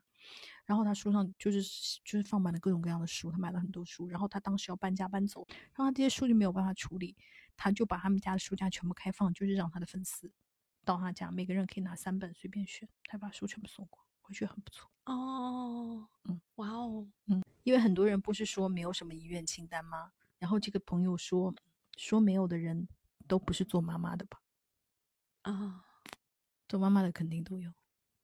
[0.66, 1.62] 然后他书上就是
[2.06, 4.08] 就是放满了各种各样的书，他买了很多书。
[4.08, 7.16] 然后他当时要搬家搬走，然后他这些书就没有办法处理，
[7.56, 10.32] 他就把他们家的书架全部开放，就是让他的粉丝
[10.86, 14.90] 到他家，每个人可以拿三本随便选，他把书全部送过，我觉得很不错。
[15.06, 17.44] 哦，嗯，哇哦，嗯。
[17.64, 20.14] 因为很多人不是说没有什么遗愿清单吗？
[20.38, 21.54] 然后这个朋友说，
[21.98, 22.88] 说没有的人
[23.28, 24.42] 都不是做妈妈的吧？
[25.44, 25.86] 啊，
[26.68, 27.72] 做妈妈的肯定都有。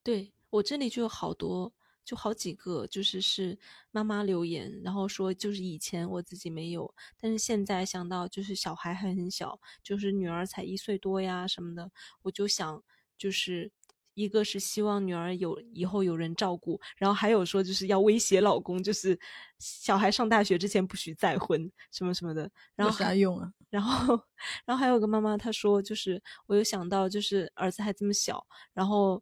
[0.01, 3.59] 对我这里就有好多，就好几个，就是是
[3.91, 11.91] 妈妈留言，然后说就是以前我自己没有，但是现在想到就是小孩还很小，就是女儿才一岁多呀什么的，
[12.23, 12.83] 我就想
[13.17, 13.71] 就是。
[14.13, 19.19] 一个是希望女儿有以后有人照顾，然后还有说就是要威胁老公，就是
[19.60, 22.49] 小孩上大学之前不许再婚什么什么的。
[22.76, 23.52] 然后啥用啊？
[23.69, 24.19] 然后，
[24.65, 29.21] 然后还有个妈妈她说，就是我有想到，就是儿子还这么小，然后。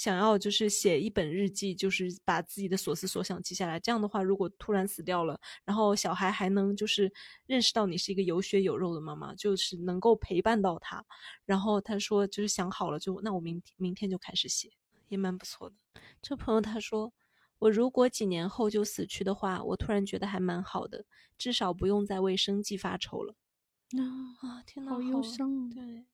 [0.00, 3.78] 想要就是写一本日记，就是把自己的所思所想记下来。
[3.78, 7.12] 这样的话，如果突然死掉了，然后小孩还能就是
[7.44, 11.04] 认识到你是一个有血有肉的妈妈，就是能够陪伴到他。
[11.44, 14.70] 然后他说，就是想好了，就那我明明天就开始写，
[15.08, 15.76] 也蛮不错的。
[16.22, 17.12] 这朋友他说，
[17.58, 21.04] 我如果几年后就死去的话，我突然觉得还蛮好的，
[21.36, 23.34] 至少不用再为生计发愁了。
[24.40, 25.68] 啊，天哪，好忧伤。
[25.68, 26.06] 对。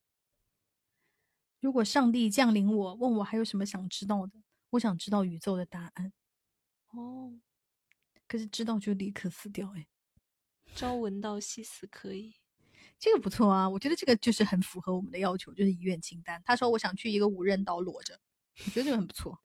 [1.66, 4.35] 如果上帝降临我，问我还有什么想知道的，
[4.70, 6.12] 我想知道宇宙的答案。
[6.92, 7.40] 哦，
[8.29, 9.88] 可是知道就立刻死掉哎。
[10.76, 12.37] 朝闻道，夕死可以，
[13.00, 16.40] 这个不错啊，我觉得这个就是很符合我们的要求，就是遗愿清单。
[16.44, 18.16] 他说我想去一个无人岛裸着，
[18.64, 19.37] 我觉得这个很不错。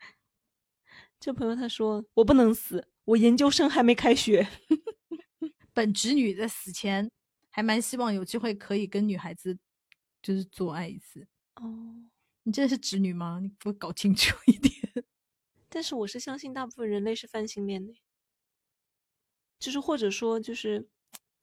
[1.18, 4.46] 这朋友他说我不能死，我研究生还没开学。
[5.72, 7.10] 本直女在死前
[7.48, 9.58] 还蛮希望有机会可以跟女孩子
[10.20, 11.26] 就是做爱一次。
[11.56, 11.94] 哦，
[12.44, 13.40] 你真的是直女吗？
[13.42, 14.72] 你给我搞清楚一点。
[15.68, 17.94] 但是我是相信大部分人类是泛性恋的，
[19.58, 20.88] 就是或者说就是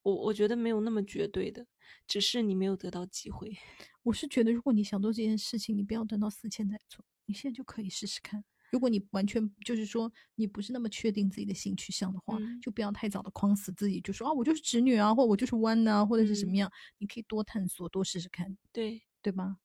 [0.01, 1.67] 我我觉得没有那么绝对的，
[2.07, 3.55] 只是你没有得到机会。
[4.03, 8.43] 我是觉得，如果你想做这件事情，你不要等到死前再做，你现在就可以试试看。
[8.71, 19.57] 如果你完全就是说你不是那么确定自己的性取向的话，就不要太早的框死自己，就说啊我就是直女啊，或我就是弯啊，或者是什么样，你可以多探索，多试试看，对对吧？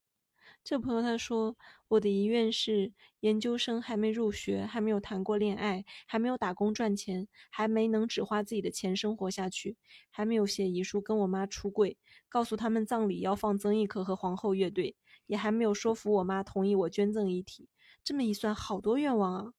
[0.65, 1.57] 这朋友他说
[1.89, 9.79] ：“我的遗愿是研究生还没入学，还没有谈过恋爱，还没有打工赚钱，还没能只花自己的钱生活下去，
[10.11, 11.97] 还没有写遗书跟我妈出柜，
[12.29, 14.95] 告诉他们葬礼要放曾轶可和皇后乐队，
[15.27, 17.71] 也还没有说服我妈同意我捐赠遗体。
[18.05, 19.53] 这么一算，好多愿望啊！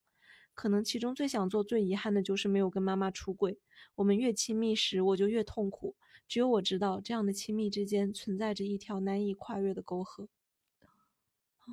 [0.54, 3.60] 可能其中最想做、最遗憾的就是没有跟妈妈出柜。
[3.96, 5.96] 我们越亲密时，我就越痛苦。
[6.28, 10.30] 只有我知道，这样的亲密之间存在着一条难以跨越的沟壑。”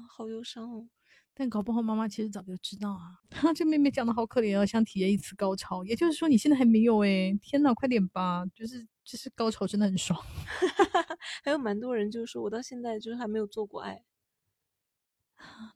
[0.09, 0.89] 好忧伤哦，
[1.35, 3.21] 但搞不好妈妈其实早就知道啊。
[3.31, 10.21] 哈， 这妹妹讲的好可怜哦，想体验一次高潮，也就是说你现在还没有哎，天呐，快点吧，就是就是高潮真的很爽。
[11.45, 14.05] 还有蛮多人就是说我到现在就是还没有做过爱，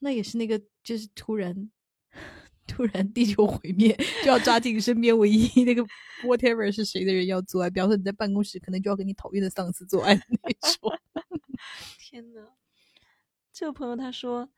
[0.00, 1.70] 那也是那个就是突然
[2.66, 5.85] 突然地球毁灭就要抓紧身边唯一那个
[6.22, 10.92] whatever 是谁的人要做爱，比方说你在办公室可能就要跟你讨厌的上司做爱的那种。
[11.98, 12.40] 天呐。
[13.52, 14.50] 这个朋友他说：“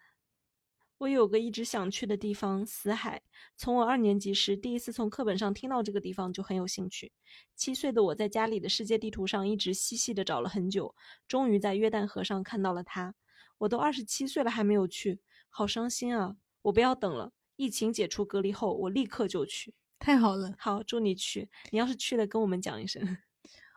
[0.99, 3.23] 我有个一直想去的地方——死海。
[3.57, 7.13] 从我二年级时第一次从课本上听到这个地方，就很有兴趣。
[7.57, 10.95] 七岁的我在家里的世界地图上一直细细的找了很久，
[11.27, 13.15] 终于在约旦河上看到了它。
[13.59, 16.37] 我都二十七岁了还没有去，好伤心啊！
[16.63, 19.75] 我不要等了，疫情解除隔离后，我立刻就去。
[19.99, 21.49] 太好了，好，祝你去。
[21.71, 23.17] 你要是去了，跟我们讲一声。”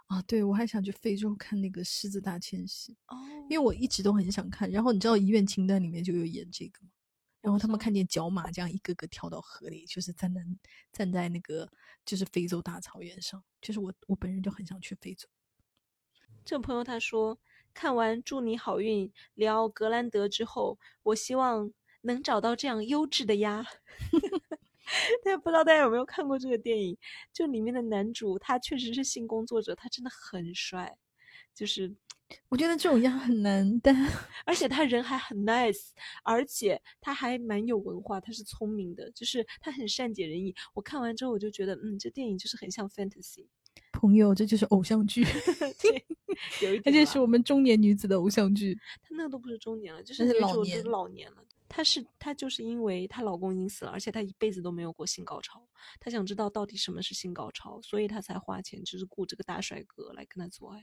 [0.07, 3.17] 啊，对，我还想去非洲看那个狮子大迁徙哦，
[3.49, 4.69] 因为我一直都很想看。
[4.69, 6.89] 然后你知道遗愿清单里面就有演这个吗？
[7.41, 10.41] 然后他们看见角马这样一个个跳到河里，就是站在
[10.91, 11.69] 站在那个
[12.05, 15.27] 就是非洲大草原上，就是我我本人就很想去非洲。
[16.43, 17.39] 这朋友他说，
[17.73, 23.65] 看完《祝你好运》聊格兰德之后，我希望能找到这样优质的鸭。
[25.23, 26.97] 但不知道大家有没有看过这个电影？
[27.33, 30.97] 就里面的男主，他确实是性工作者，他真的很帅。
[31.53, 31.93] 就是
[32.49, 33.95] 我觉得这种样很难，但
[34.45, 35.89] 而且他人还很 nice，
[36.23, 40.53] 而且他还蛮有文化，他是聪明的，就是他很善解人意。
[40.73, 43.45] 我看完之后，我就觉得，嗯，这电影就是很像 fantasy。
[43.91, 45.23] 朋友，这就是偶像剧，
[45.81, 46.05] 对，
[46.61, 48.77] 有一点，而且是我们中年女子的偶像剧。
[49.01, 51.37] 他那个都不是中年了，就是老年，老年了。
[51.75, 55.67] 她是她就是因为她老公已经死了，而且她一辈子都没有过性高潮，
[55.99, 60.81] 她想知道到底什么是性高潮，所以她才花钱就是雇这个大帅哥来跟她做爱。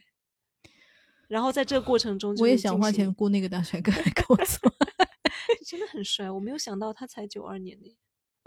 [1.28, 4.70] 然后在这个过程中，我也想花钱雇那个大帅哥来跟我做，
[5.66, 6.30] 真的很帅。
[6.30, 7.96] 我没有想到他才九二年的，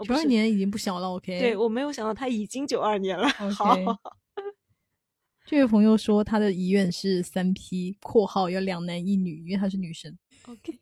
[0.06, 1.08] 九二年已经不小了。
[1.08, 3.28] OK，对我没有想到他已经九二年了。
[3.28, 3.74] 好，
[5.44, 10.16] 这位朋友说他的遗愿是三 P（ 括号要两男一女），因为他是女生。
[10.46, 10.78] OK。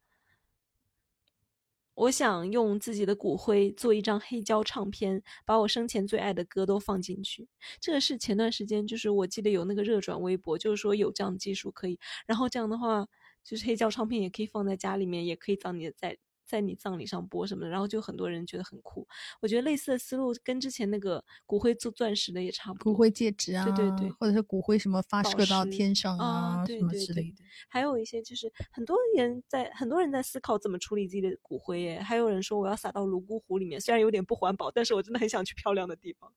[1.95, 7.47] 我想用自己的骨灰做一张黑胶唱片，把我生前最爱的歌都放进去。
[7.79, 13.07] 这个是前段时间，就是我记得有那个热转微博，就是说有这样的技术可以，然后这样的话，
[13.45, 16.17] 就是黑胶唱片也可以放在家里面，也可以当你的在。
[16.47, 19.05] 在你葬礼上播什么的，然后就很多人觉得很酷。
[19.41, 27.43] 我觉得类似的思路跟之前那个骨灰做钻石的也差不多，骨灰戒指啊，对对对，或者是骨灰什么发射到天上啊，什么之类的。
[27.67, 31.99] 还有一些就是很多人在很多人在思考怎么处理自己的骨灰耶。
[31.99, 36.31] 还有人说我要撒到泸沽湖里面，虽然有点不环保，但是我真的很想去漂亮的地方。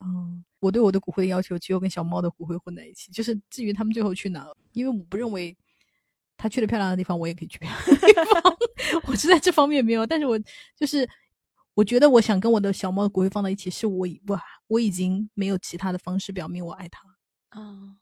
[0.00, 3.12] 哦，我对我的骨灰要求只有跟小猫的骨灰混在一起。
[3.12, 5.56] 就是至于他们最后去哪，因为我不认为。
[6.42, 8.56] 他去了漂亮的地方，我也可以去漂亮的地方。
[9.06, 10.36] 我是在这方面没有，但是我
[10.76, 11.08] 就是，
[11.74, 17.00] 我觉得我想跟我的小猫的骨灰放在一起，是我我我已经没有其他的方式表明我爱它
[17.50, 17.96] 啊。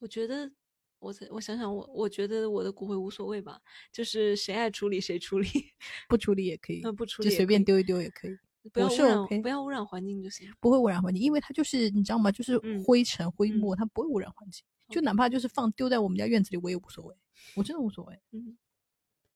[0.00, 0.50] 我觉得，
[0.98, 3.58] 我我想想，我我觉得我的骨灰无所谓吧，
[3.90, 5.48] 就是谁爱处理谁处理，
[6.10, 8.36] 不处理也可以， 那不处理就随便丢一丢也可以，
[8.70, 12.30] 不要污染，不要污染环境就行，不会污染环境，因为它就是你知道吗？
[12.30, 17.14] 就是灰尘灰沫，它不会污染环境，就哪怕就是放丢在我们家院子里，我也无所谓。
[17.54, 18.20] 我真的无所谓。
[18.32, 18.56] 嗯，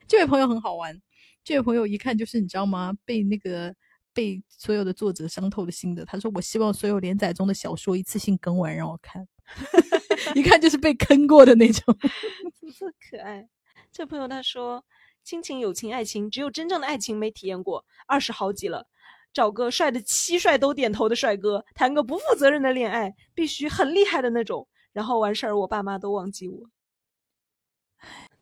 [0.07, 1.00] 这位朋友很好玩。
[1.42, 2.92] 这位朋友一看就是你知道吗？
[3.05, 3.74] 被那个
[4.12, 6.05] 被所有的作者伤透了心的。
[6.05, 9.26] 他说：“我希望所有连载中的小说一次性更完让我看。
[10.34, 11.96] ”一看就是被坑过的那种。
[12.00, 12.11] 怎
[12.66, 13.48] 么这么可爱？
[13.92, 14.84] 这朋友他说
[15.22, 17.84] ：“亲情、友情、爱情，只有真正的爱情没体验过。
[18.07, 18.86] 二十好几了，
[19.32, 24.66] 找个帅的七帅都点头的帅哥，谈个不负责任的恋爱，必须很厉害的那种。
[24.95, 26.70] 然后完事儿，我爸妈都忘记我。”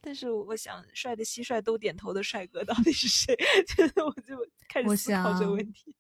[0.00, 3.36] 但是我想，帅的蟋蟀都点头的帅哥到底是谁？
[3.66, 4.36] 就是我就
[4.68, 5.94] 开始思考这个问题。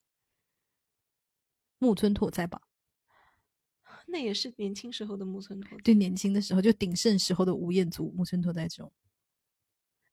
[1.78, 2.62] 木村拓哉吧？
[4.06, 5.82] 那也是年轻时候的木村拓哉。
[5.84, 8.92] 对，年轻的时候就鼎盛时候的吴彦祖、木村拓哉这种。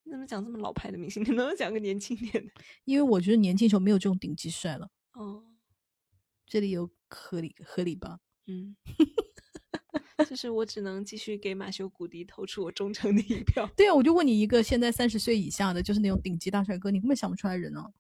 [0.03, 1.23] 你怎么讲这么老牌的明星？
[1.23, 2.51] 你能不能讲个年轻点的？
[2.85, 4.91] 因为我觉得年轻时候没有这种顶级帅了。
[5.13, 5.43] 哦，
[6.45, 8.19] 这里有合理合理吧？
[8.45, 8.75] 嗯。
[10.29, 13.69] 就是我只能继续给马修·古迪投出我忠诚的一票。
[13.77, 17.91] 对啊，我就问你一个，现在三十岁以下的，就是那种顶级大帅哥，你根本想不出来人啊？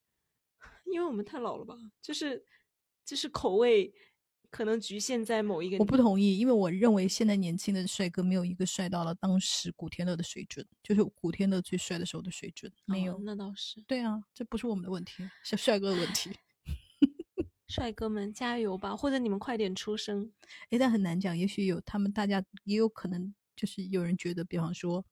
[0.86, 1.76] 因为我们太老了吧？
[2.00, 2.44] 就是
[3.04, 3.92] 就是口味
[4.50, 5.76] 可能局限在某一个。
[5.78, 13.18] 我不同意，因为我认为现在年轻的帅哥没有一个帅到了当时古天乐的水准，就是古天乐最帅的时候的水准，没有。
[13.24, 13.82] 那倒是。
[13.86, 16.30] 对啊，这不是我们的问题，是帅哥的问题。
[17.68, 20.32] 帅哥们加油吧，或者你们快点出声。
[20.70, 25.04] 哎，但很难讲，也许有他们，大家也有可能就是有人觉得，比方说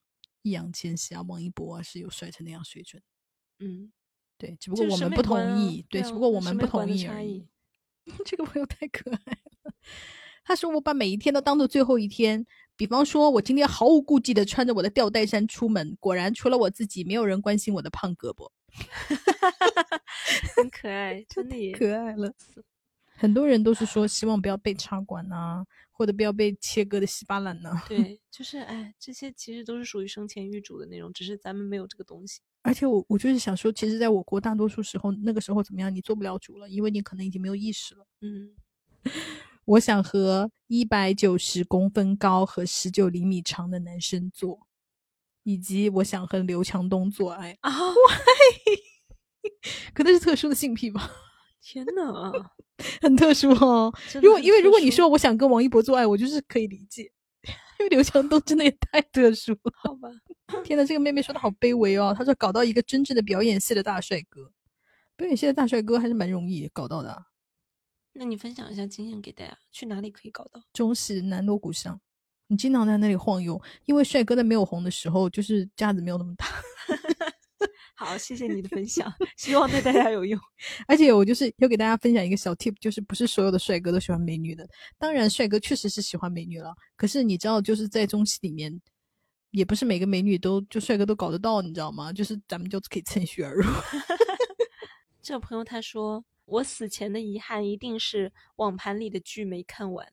[0.43, 3.03] 易烊千玺啊、王一博啊是有帅成那样水准。
[3.59, 3.93] 嗯，
[4.39, 5.85] 对，只不过我们不同意。
[5.89, 7.47] 对，只不过我们不同意而已。
[8.27, 9.17] 这个朋友太可爱
[9.63, 9.73] 了，
[10.45, 12.47] 他说：“我把每一天都当做最后一天。
[12.77, 18.51] 比方说，我今天毫无顾忌的穿着我的吊带衫出门，果然除了我自己，没有人关心我的胖胳膊。”
[20.57, 22.33] 很可爱， 真的可爱了。
[23.17, 27.71] 很多人都是说 希望不要被插管呐，或者不要被切割的稀巴烂呐。
[27.89, 32.41] 对，就是哎，这些其实都是属于生前预嘱的那种，只是咱们没有这个东西。
[32.63, 38.07] 而且我我就是想说，其实在我国大多数时候，那个时候怎么样，你做不了主了，因为你可能已经没有意识了。
[38.21, 38.55] 嗯，
[39.67, 44.67] 我想和一百九十公分高和十九厘米长的男生做。
[45.45, 47.73] 以及我想和刘强东做爱啊，
[49.95, 51.11] 可能是特殊的性癖吧。
[51.63, 52.33] 天呐，
[53.01, 53.93] 很特殊哦。
[54.21, 57.11] 如果因为如果你说我想跟王一博做爱，我就是可以理解。
[57.79, 59.73] 因为刘强东真的也太特殊了。
[59.83, 60.09] 好吧。
[60.63, 62.15] 天呐，这个妹妹说的好卑微哦。
[62.17, 64.53] 她说搞到一个真正的表演系的大帅哥，
[65.17, 67.25] 表演系的大帅哥还是蛮容易搞到的。
[68.13, 70.63] 那你分享一下经验给大家，去哪里可以搞到？
[70.73, 72.01] 中戏南锣鼓巷。
[72.55, 76.47] 你经常在那里晃悠，因为帅哥在没有红的时候，就是架子没有那么大。
[77.97, 80.41] 好，谢谢你的分享，希望对大家有用。
[80.87, 84.65] 而且我就是要给大家分享一个小 tip，就是不是所有的帅哥都喜欢美女的。
[84.99, 88.81] 当然，帅哥确实是喜欢美女了，可是你知道，就是在中戏里面，
[89.51, 92.13] 也不是每个美女都就帅哥都搞得到，你知道吗？
[92.13, 93.65] 就是咱们就可以趁虚而入。
[95.21, 100.07] 这个朋友他说，我死前的遗憾一定是网盘里的剧没看完。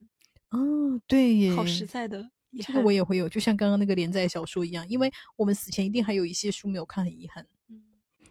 [0.52, 2.30] 哦，对耶，好实在的，
[2.66, 7.46] 这个我也会有，就像刚刚那个连载小说一样，因为我们死前一定还有一些书没有看，很遗憾。
[7.70, 7.82] 嗯，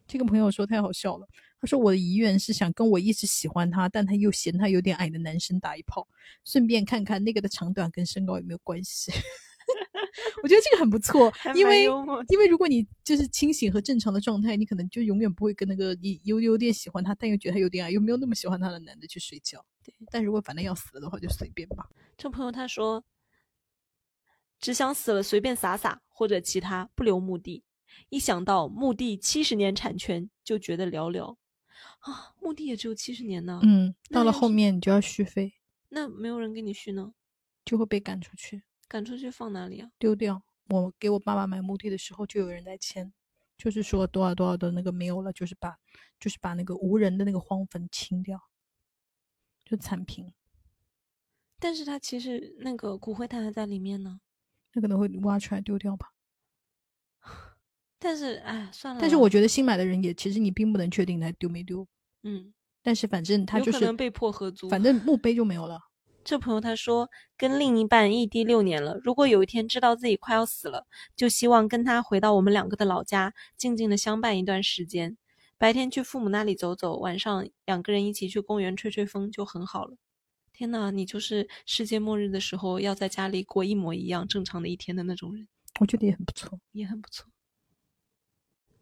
[0.06, 1.26] 这个朋友说太好笑了，
[1.60, 6.06] 他说我的遗愿是想跟我一直喜欢他，但他又嫌他有点矮的男生打一炮，
[6.44, 9.10] 顺便看看那个的长短跟身高有没有关系。
[10.42, 11.84] 我觉得这个很不错， 因为
[12.28, 19.64] 因为如果你就是清醒和正常的状态，你可能就永远不会跟那个你有有点喜欢他，但又觉得他有点矮，又没有那么喜欢他的男的去睡觉。
[19.84, 21.88] 对，但如果反正要死了的话，就随便吧。
[22.16, 23.04] 这朋友他说，
[24.58, 27.64] 只想死了随便撒撒或者其他不留墓地，
[28.08, 31.36] 一想到墓地七十年产权，就觉得寥寥
[32.00, 32.34] 啊！
[32.40, 33.60] 墓地也只有七十年呢。
[33.62, 35.54] 嗯，到了后面你就要续费，
[35.88, 37.14] 那没有人给你续呢，
[37.64, 39.88] 就会被赶出去，赶出去放哪里啊？
[40.00, 40.42] 丢掉。
[40.68, 43.12] 我给我爸爸买墓地的时候，就有人在签，
[43.56, 45.76] 就是说多少多少的那个没有了，就是把
[46.18, 48.40] 就是把那个无人的那个荒坟清掉，
[49.64, 50.32] 就铲平。
[51.60, 54.20] 但是他其实那个骨灰坛还在里面呢，
[54.72, 56.08] 那可能会挖出来丢掉吧。
[58.00, 59.00] 但是哎，算了。
[59.00, 61.86] 但是我觉得新买的人也其实你并不能确定他丢没丢。
[62.24, 62.52] 嗯。
[62.82, 65.78] 但是反正他就是被迫合租，反正墓碑就没有了。
[66.22, 75.16] 这朋友他说，跟另一半异地六年了，如果有一天知道自己快要死了，就希望跟他回到我们两个的老家，静静的相伴一段时间。
[75.58, 79.96] 白天去父母那里走走，晚上两个人一起去公园吹吹风就很好了。
[80.52, 85.48] 天呐，你就是世界末日的时候要在家里过一模一样正常的一天的那种人，
[85.80, 87.26] 我觉得也很不错，也很不错。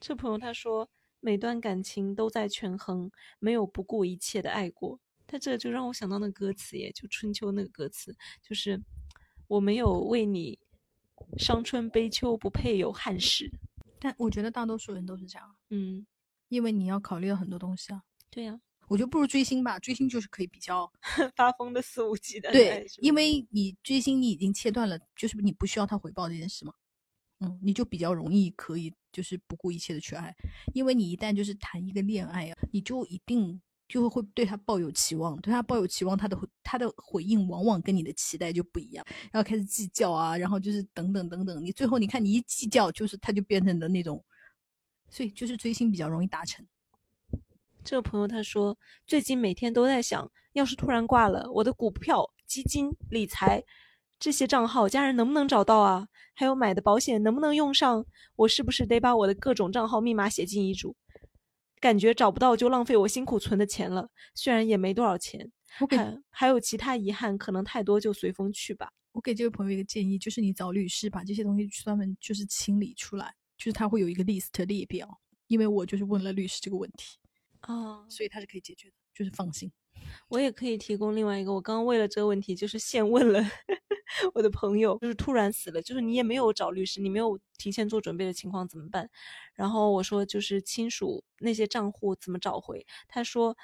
[0.01, 0.89] 这朋友他说，
[1.21, 5.01] 每段感情都在权衡，没有不顾一切的爱过。
[5.29, 8.83] 他这就让我想到那歌词耶，就春秋那个歌词，就是
[9.47, 10.59] 我没有为你
[11.37, 13.49] 伤春悲秋，不配有憾事。
[14.01, 16.05] 但我觉得大多数人都是这样，嗯，
[16.49, 18.03] 因为你要考虑到很多东西啊。
[18.29, 18.61] 对呀。
[18.89, 20.91] 我觉得不如追星吧，追星就是可以比较
[21.37, 22.49] 发疯的肆无忌惮。
[22.53, 26.73] 对，因为你追星，你已经切断了，就是你不需要他回报这件事嘛。
[27.41, 30.35] 嗯，你就比较容易可以就是不顾一切的去爱，
[30.73, 44.23] 因为你一旦就是谈一个恋爱啊，你就一定就会会对他抱有期望，对他抱有期望，他的他的回应往往跟你的期待就不一样，然后开始计较啊，然后就是等等等等，你最后你看你一计较，就是他就变成的那种，
[45.09, 46.67] 所以就是追星比较容易达成。
[47.83, 48.77] 这个朋友他说，
[49.07, 53.65] 最近每天都在想，要是突然挂了，我的股票、基金、理财
[54.19, 56.07] 这些账号，家人能不能找到啊？
[56.35, 58.05] 还有买的保险能不能用上？
[58.37, 60.95] 我是不是得把我的各种账号密码写进遗嘱？
[61.81, 65.51] 感觉找不到就浪费我辛苦存的钱了，虽然也没多少钱。
[65.67, 68.91] 还还有其他遗憾，可能太多就随风去吧。
[69.13, 75.21] 我给这位朋友一个建议，就是你找律师把这些东西专门就是清理出来，就是他会有一个 list 列表。
[75.47, 77.19] 因为我就是问了律师这个问题。
[77.67, 79.71] 哦，所以他是可以解决的，就是放心。
[80.29, 83.43] 我也可以提供另外一个，我刚刚为了这个问题，就是现问了
[84.35, 89.09] 我的朋友，就是突然死了，就是你也没有找律师，你没有提前做准备的情况怎么办？
[89.55, 92.87] 然后我说，就是亲属那些账户怎么找回？
[93.09, 93.57] 他说，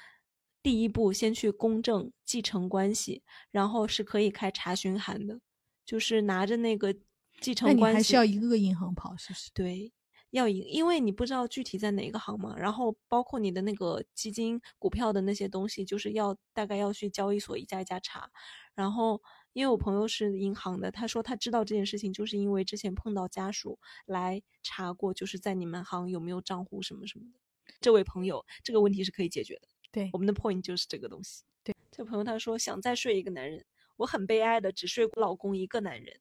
[0.61, 5.39] 第一步先去公证继承关系，然后是可以开查询函的，
[5.85, 6.95] 就是拿着那个
[7.41, 9.51] 继承关系，还是要一个个银行跑，是不是？
[9.53, 9.91] 对。
[10.31, 18.29] 要因因为你不知道具体在哪个行嘛，然后包括你的那个基金、股票的那些东西，就是要大概要去交易所一家一家查。
[18.73, 19.21] 然后
[19.55, 27.39] 因为我朋友是银行的，他说他知道这件事情，就是因为之前碰到家属来查过，就是在你们行有没有账户什么什么的。
[27.79, 29.69] 这位朋友，这个问题是可以解决的。
[29.93, 31.45] 对，我们的 point 就是这个东西。
[31.63, 36.19] 对，这个朋友他说想再睡一个男人，我很悲哀的只睡老公一个男人，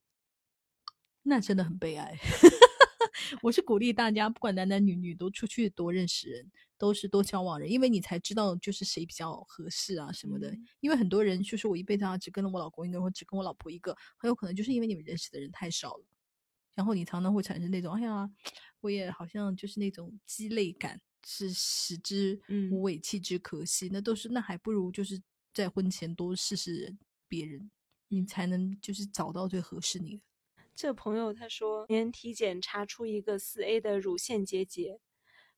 [1.24, 2.16] 那真的很悲哀。
[3.42, 10.54] 我是鼓励大家，不管男男女女，都出去多认识人，都是多交往人，因为你才知道就是谁比较合适啊什么的。
[10.80, 16.04] 因为很多人就是我一辈子啊，只跟了我老公一个，或只跟我老婆一个，很有可能就是因为你们认识的人太少了，
[16.74, 18.28] 然后你常常会产生那种，哎呀，
[18.80, 22.40] 我也好像就是那种鸡肋感，是食之
[22.70, 23.88] 无味，弃之可惜。
[23.92, 26.98] 那都是那还不如就是在婚前多试试人，
[27.28, 27.70] 别人，
[28.08, 30.22] 你才能就是找到最合适你的。
[30.74, 34.98] 这朋友他说，连体检查出一个四 A 的乳腺结节，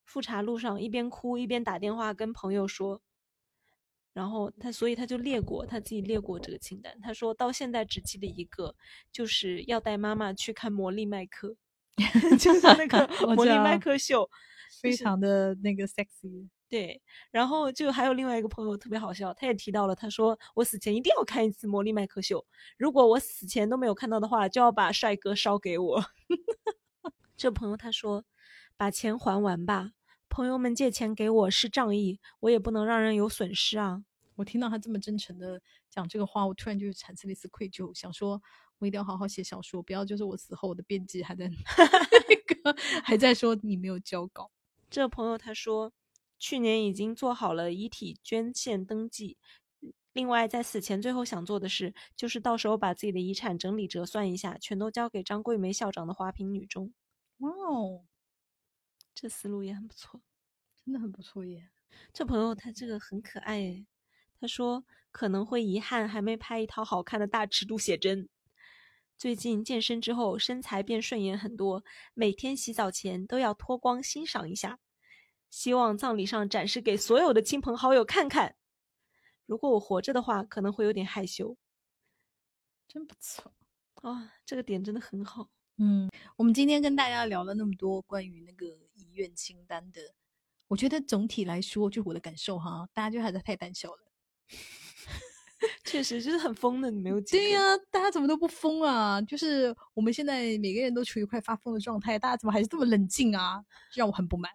[0.04, 3.00] 复查路上一边哭一边打电话跟朋友说，
[4.12, 8.74] 然后他所以他就列过他自己列过这个清单，他说到现在只记得一个，
[9.10, 11.56] 就是要带妈妈去看魔力麦克，
[12.38, 14.28] 就是那个 魔力麦克秀，
[14.82, 16.48] 非常的那个 sexy。
[16.68, 17.00] 对，
[17.30, 22.44] 然后就还有另外一个朋友特别好笑，他也提到了，他说我死前一定要看一次魔力麦克秀，
[22.76, 26.04] 如果我死前都没有看到的话，就要把帅哥烧给我。
[27.36, 28.24] 这朋友他说，
[28.76, 29.92] 把钱还完吧，
[30.28, 34.02] 朋友们借钱给我是仗义，我也不能让人有损失啊。
[34.34, 38.42] 我听到他这么真诚的讲这个话，我突然就产生了一丝愧疚，想说
[38.78, 41.46] 我一定要好好写小说，不要就是我死后我的编辑还在
[42.28, 44.50] 那个还在说你没有交稿。
[44.90, 45.92] 这朋友他说。
[46.38, 49.38] 去年已经做好了遗体捐献登记，
[50.12, 56.92] 另外在死前最后想做的事，就是到时候把自己的遗产整理折算一下，全都交给张桂梅校长的华坪女中。
[57.38, 58.04] 哇哦，
[59.14, 60.20] 这思路也很不错，
[60.84, 61.70] 真的很不错耶！
[62.12, 63.86] 这朋友他这个很可爱诶，
[64.40, 68.28] 他说可能会遗憾还没拍一套好看的大尺度写真。
[69.18, 71.82] 最近健身之后，身材变顺眼很多，
[72.12, 74.78] 每天洗澡前都要脱光欣赏一下。
[75.56, 78.56] 希望葬礼上展示给所有的亲朋好友看看。
[79.46, 81.56] 如果我活着的话，可能会有点害羞。
[82.86, 83.54] 真不错
[84.02, 85.48] 啊，这个点真的很好。
[85.78, 90.02] 嗯，我们今天跟大家聊了那么多关于那个遗愿清单的，
[90.68, 94.12] 我觉得总体来说，就我的感受哈，大家就还是太胆小了。
[95.84, 99.22] 确实就是很疯的，你没有对呀，大家怎么都不疯啊？
[99.22, 103.64] 就是我们现在每个人都处于快发疯的状态，大家怎么还是这么冷静啊？
[103.94, 104.52] 让我很不满。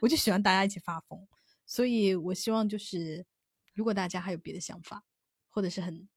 [0.00, 1.26] 我就喜欢大家一起发疯，
[1.66, 3.24] 所以我希望就是，
[3.74, 5.04] 如果大家还有别的想法，
[5.48, 6.08] 或者是很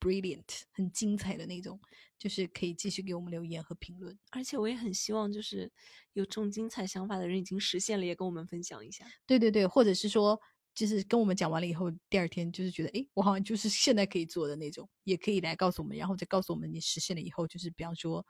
[0.00, 1.80] brilliant、很精彩的那种，
[2.18, 4.18] 就是可以继续给我们留言和评论。
[4.30, 5.70] 而且我也很希望，就是
[6.12, 9.04] 有这种精彩想法的人已经实现了，也跟我们分享一下。
[9.26, 10.40] 对对对，或者是说。
[10.74, 18.26] 就是跟我们讲完了以后，第二天就是觉得，哎，我好像就是现在可以做的那种，也可以来告诉我们，然后再告诉我们你实现了以后，就是比方说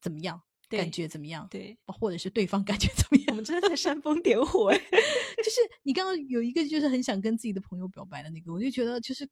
[0.00, 0.42] 怎么样，
[0.76, 3.26] 感觉怎么样，对，或者是对方感觉怎么样？
[3.30, 4.78] 我们真的在煽风点火哎！
[5.38, 9.28] 就是你刚刚有一个就是很想跟自己的朋友表白的那个，我就觉得就是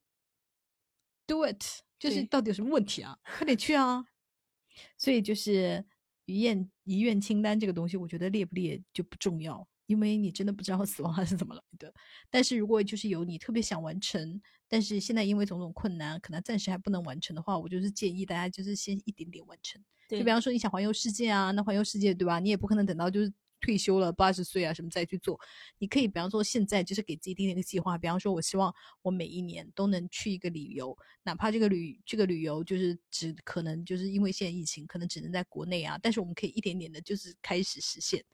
[1.26, 1.62] do it，
[1.98, 3.18] 就是到底有什么问题啊？
[3.36, 4.04] 快点去啊！
[4.98, 5.84] 所以就是
[6.26, 9.66] 遗愿遗愿清单这个东西，我觉得列不列就不重要。
[9.86, 11.92] 因为你真的不知道死亡它是怎么来的，
[12.30, 19.82] 但是如果就是有你特别想完成，但是现在因为种种困难，可能暂时还不能完成的话，我就是建议大家就是先一点点完成。
[20.18, 22.38] 就比方说你想环游世界啊，那环游世界对吧？
[22.38, 25.38] 你也不可能等到就是退休了八十岁啊什么再去做。
[25.78, 38.24] 你可以比方说现在就是给自己定一个计划，比方说我希望我每一年都能去一个旅游，哪怕这个旅这个旅游就是只可能就是因为现在疫情可能只能在国内啊，但是我们可以一点点的就是开始实现。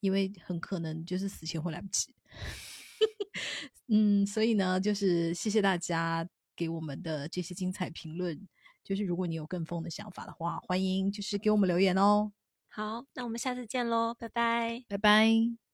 [0.00, 2.14] 因为很可能就是死前会来不及，
[3.90, 6.24] 嗯，所以呢，就是谢谢大家
[6.54, 8.46] 给我们的这些精彩评论。
[8.88, 12.32] 就是如果你有更疯的想法的话，欢迎就是给我们留言哦。
[12.70, 15.67] 好，那我们下次见喽，拜拜，拜拜。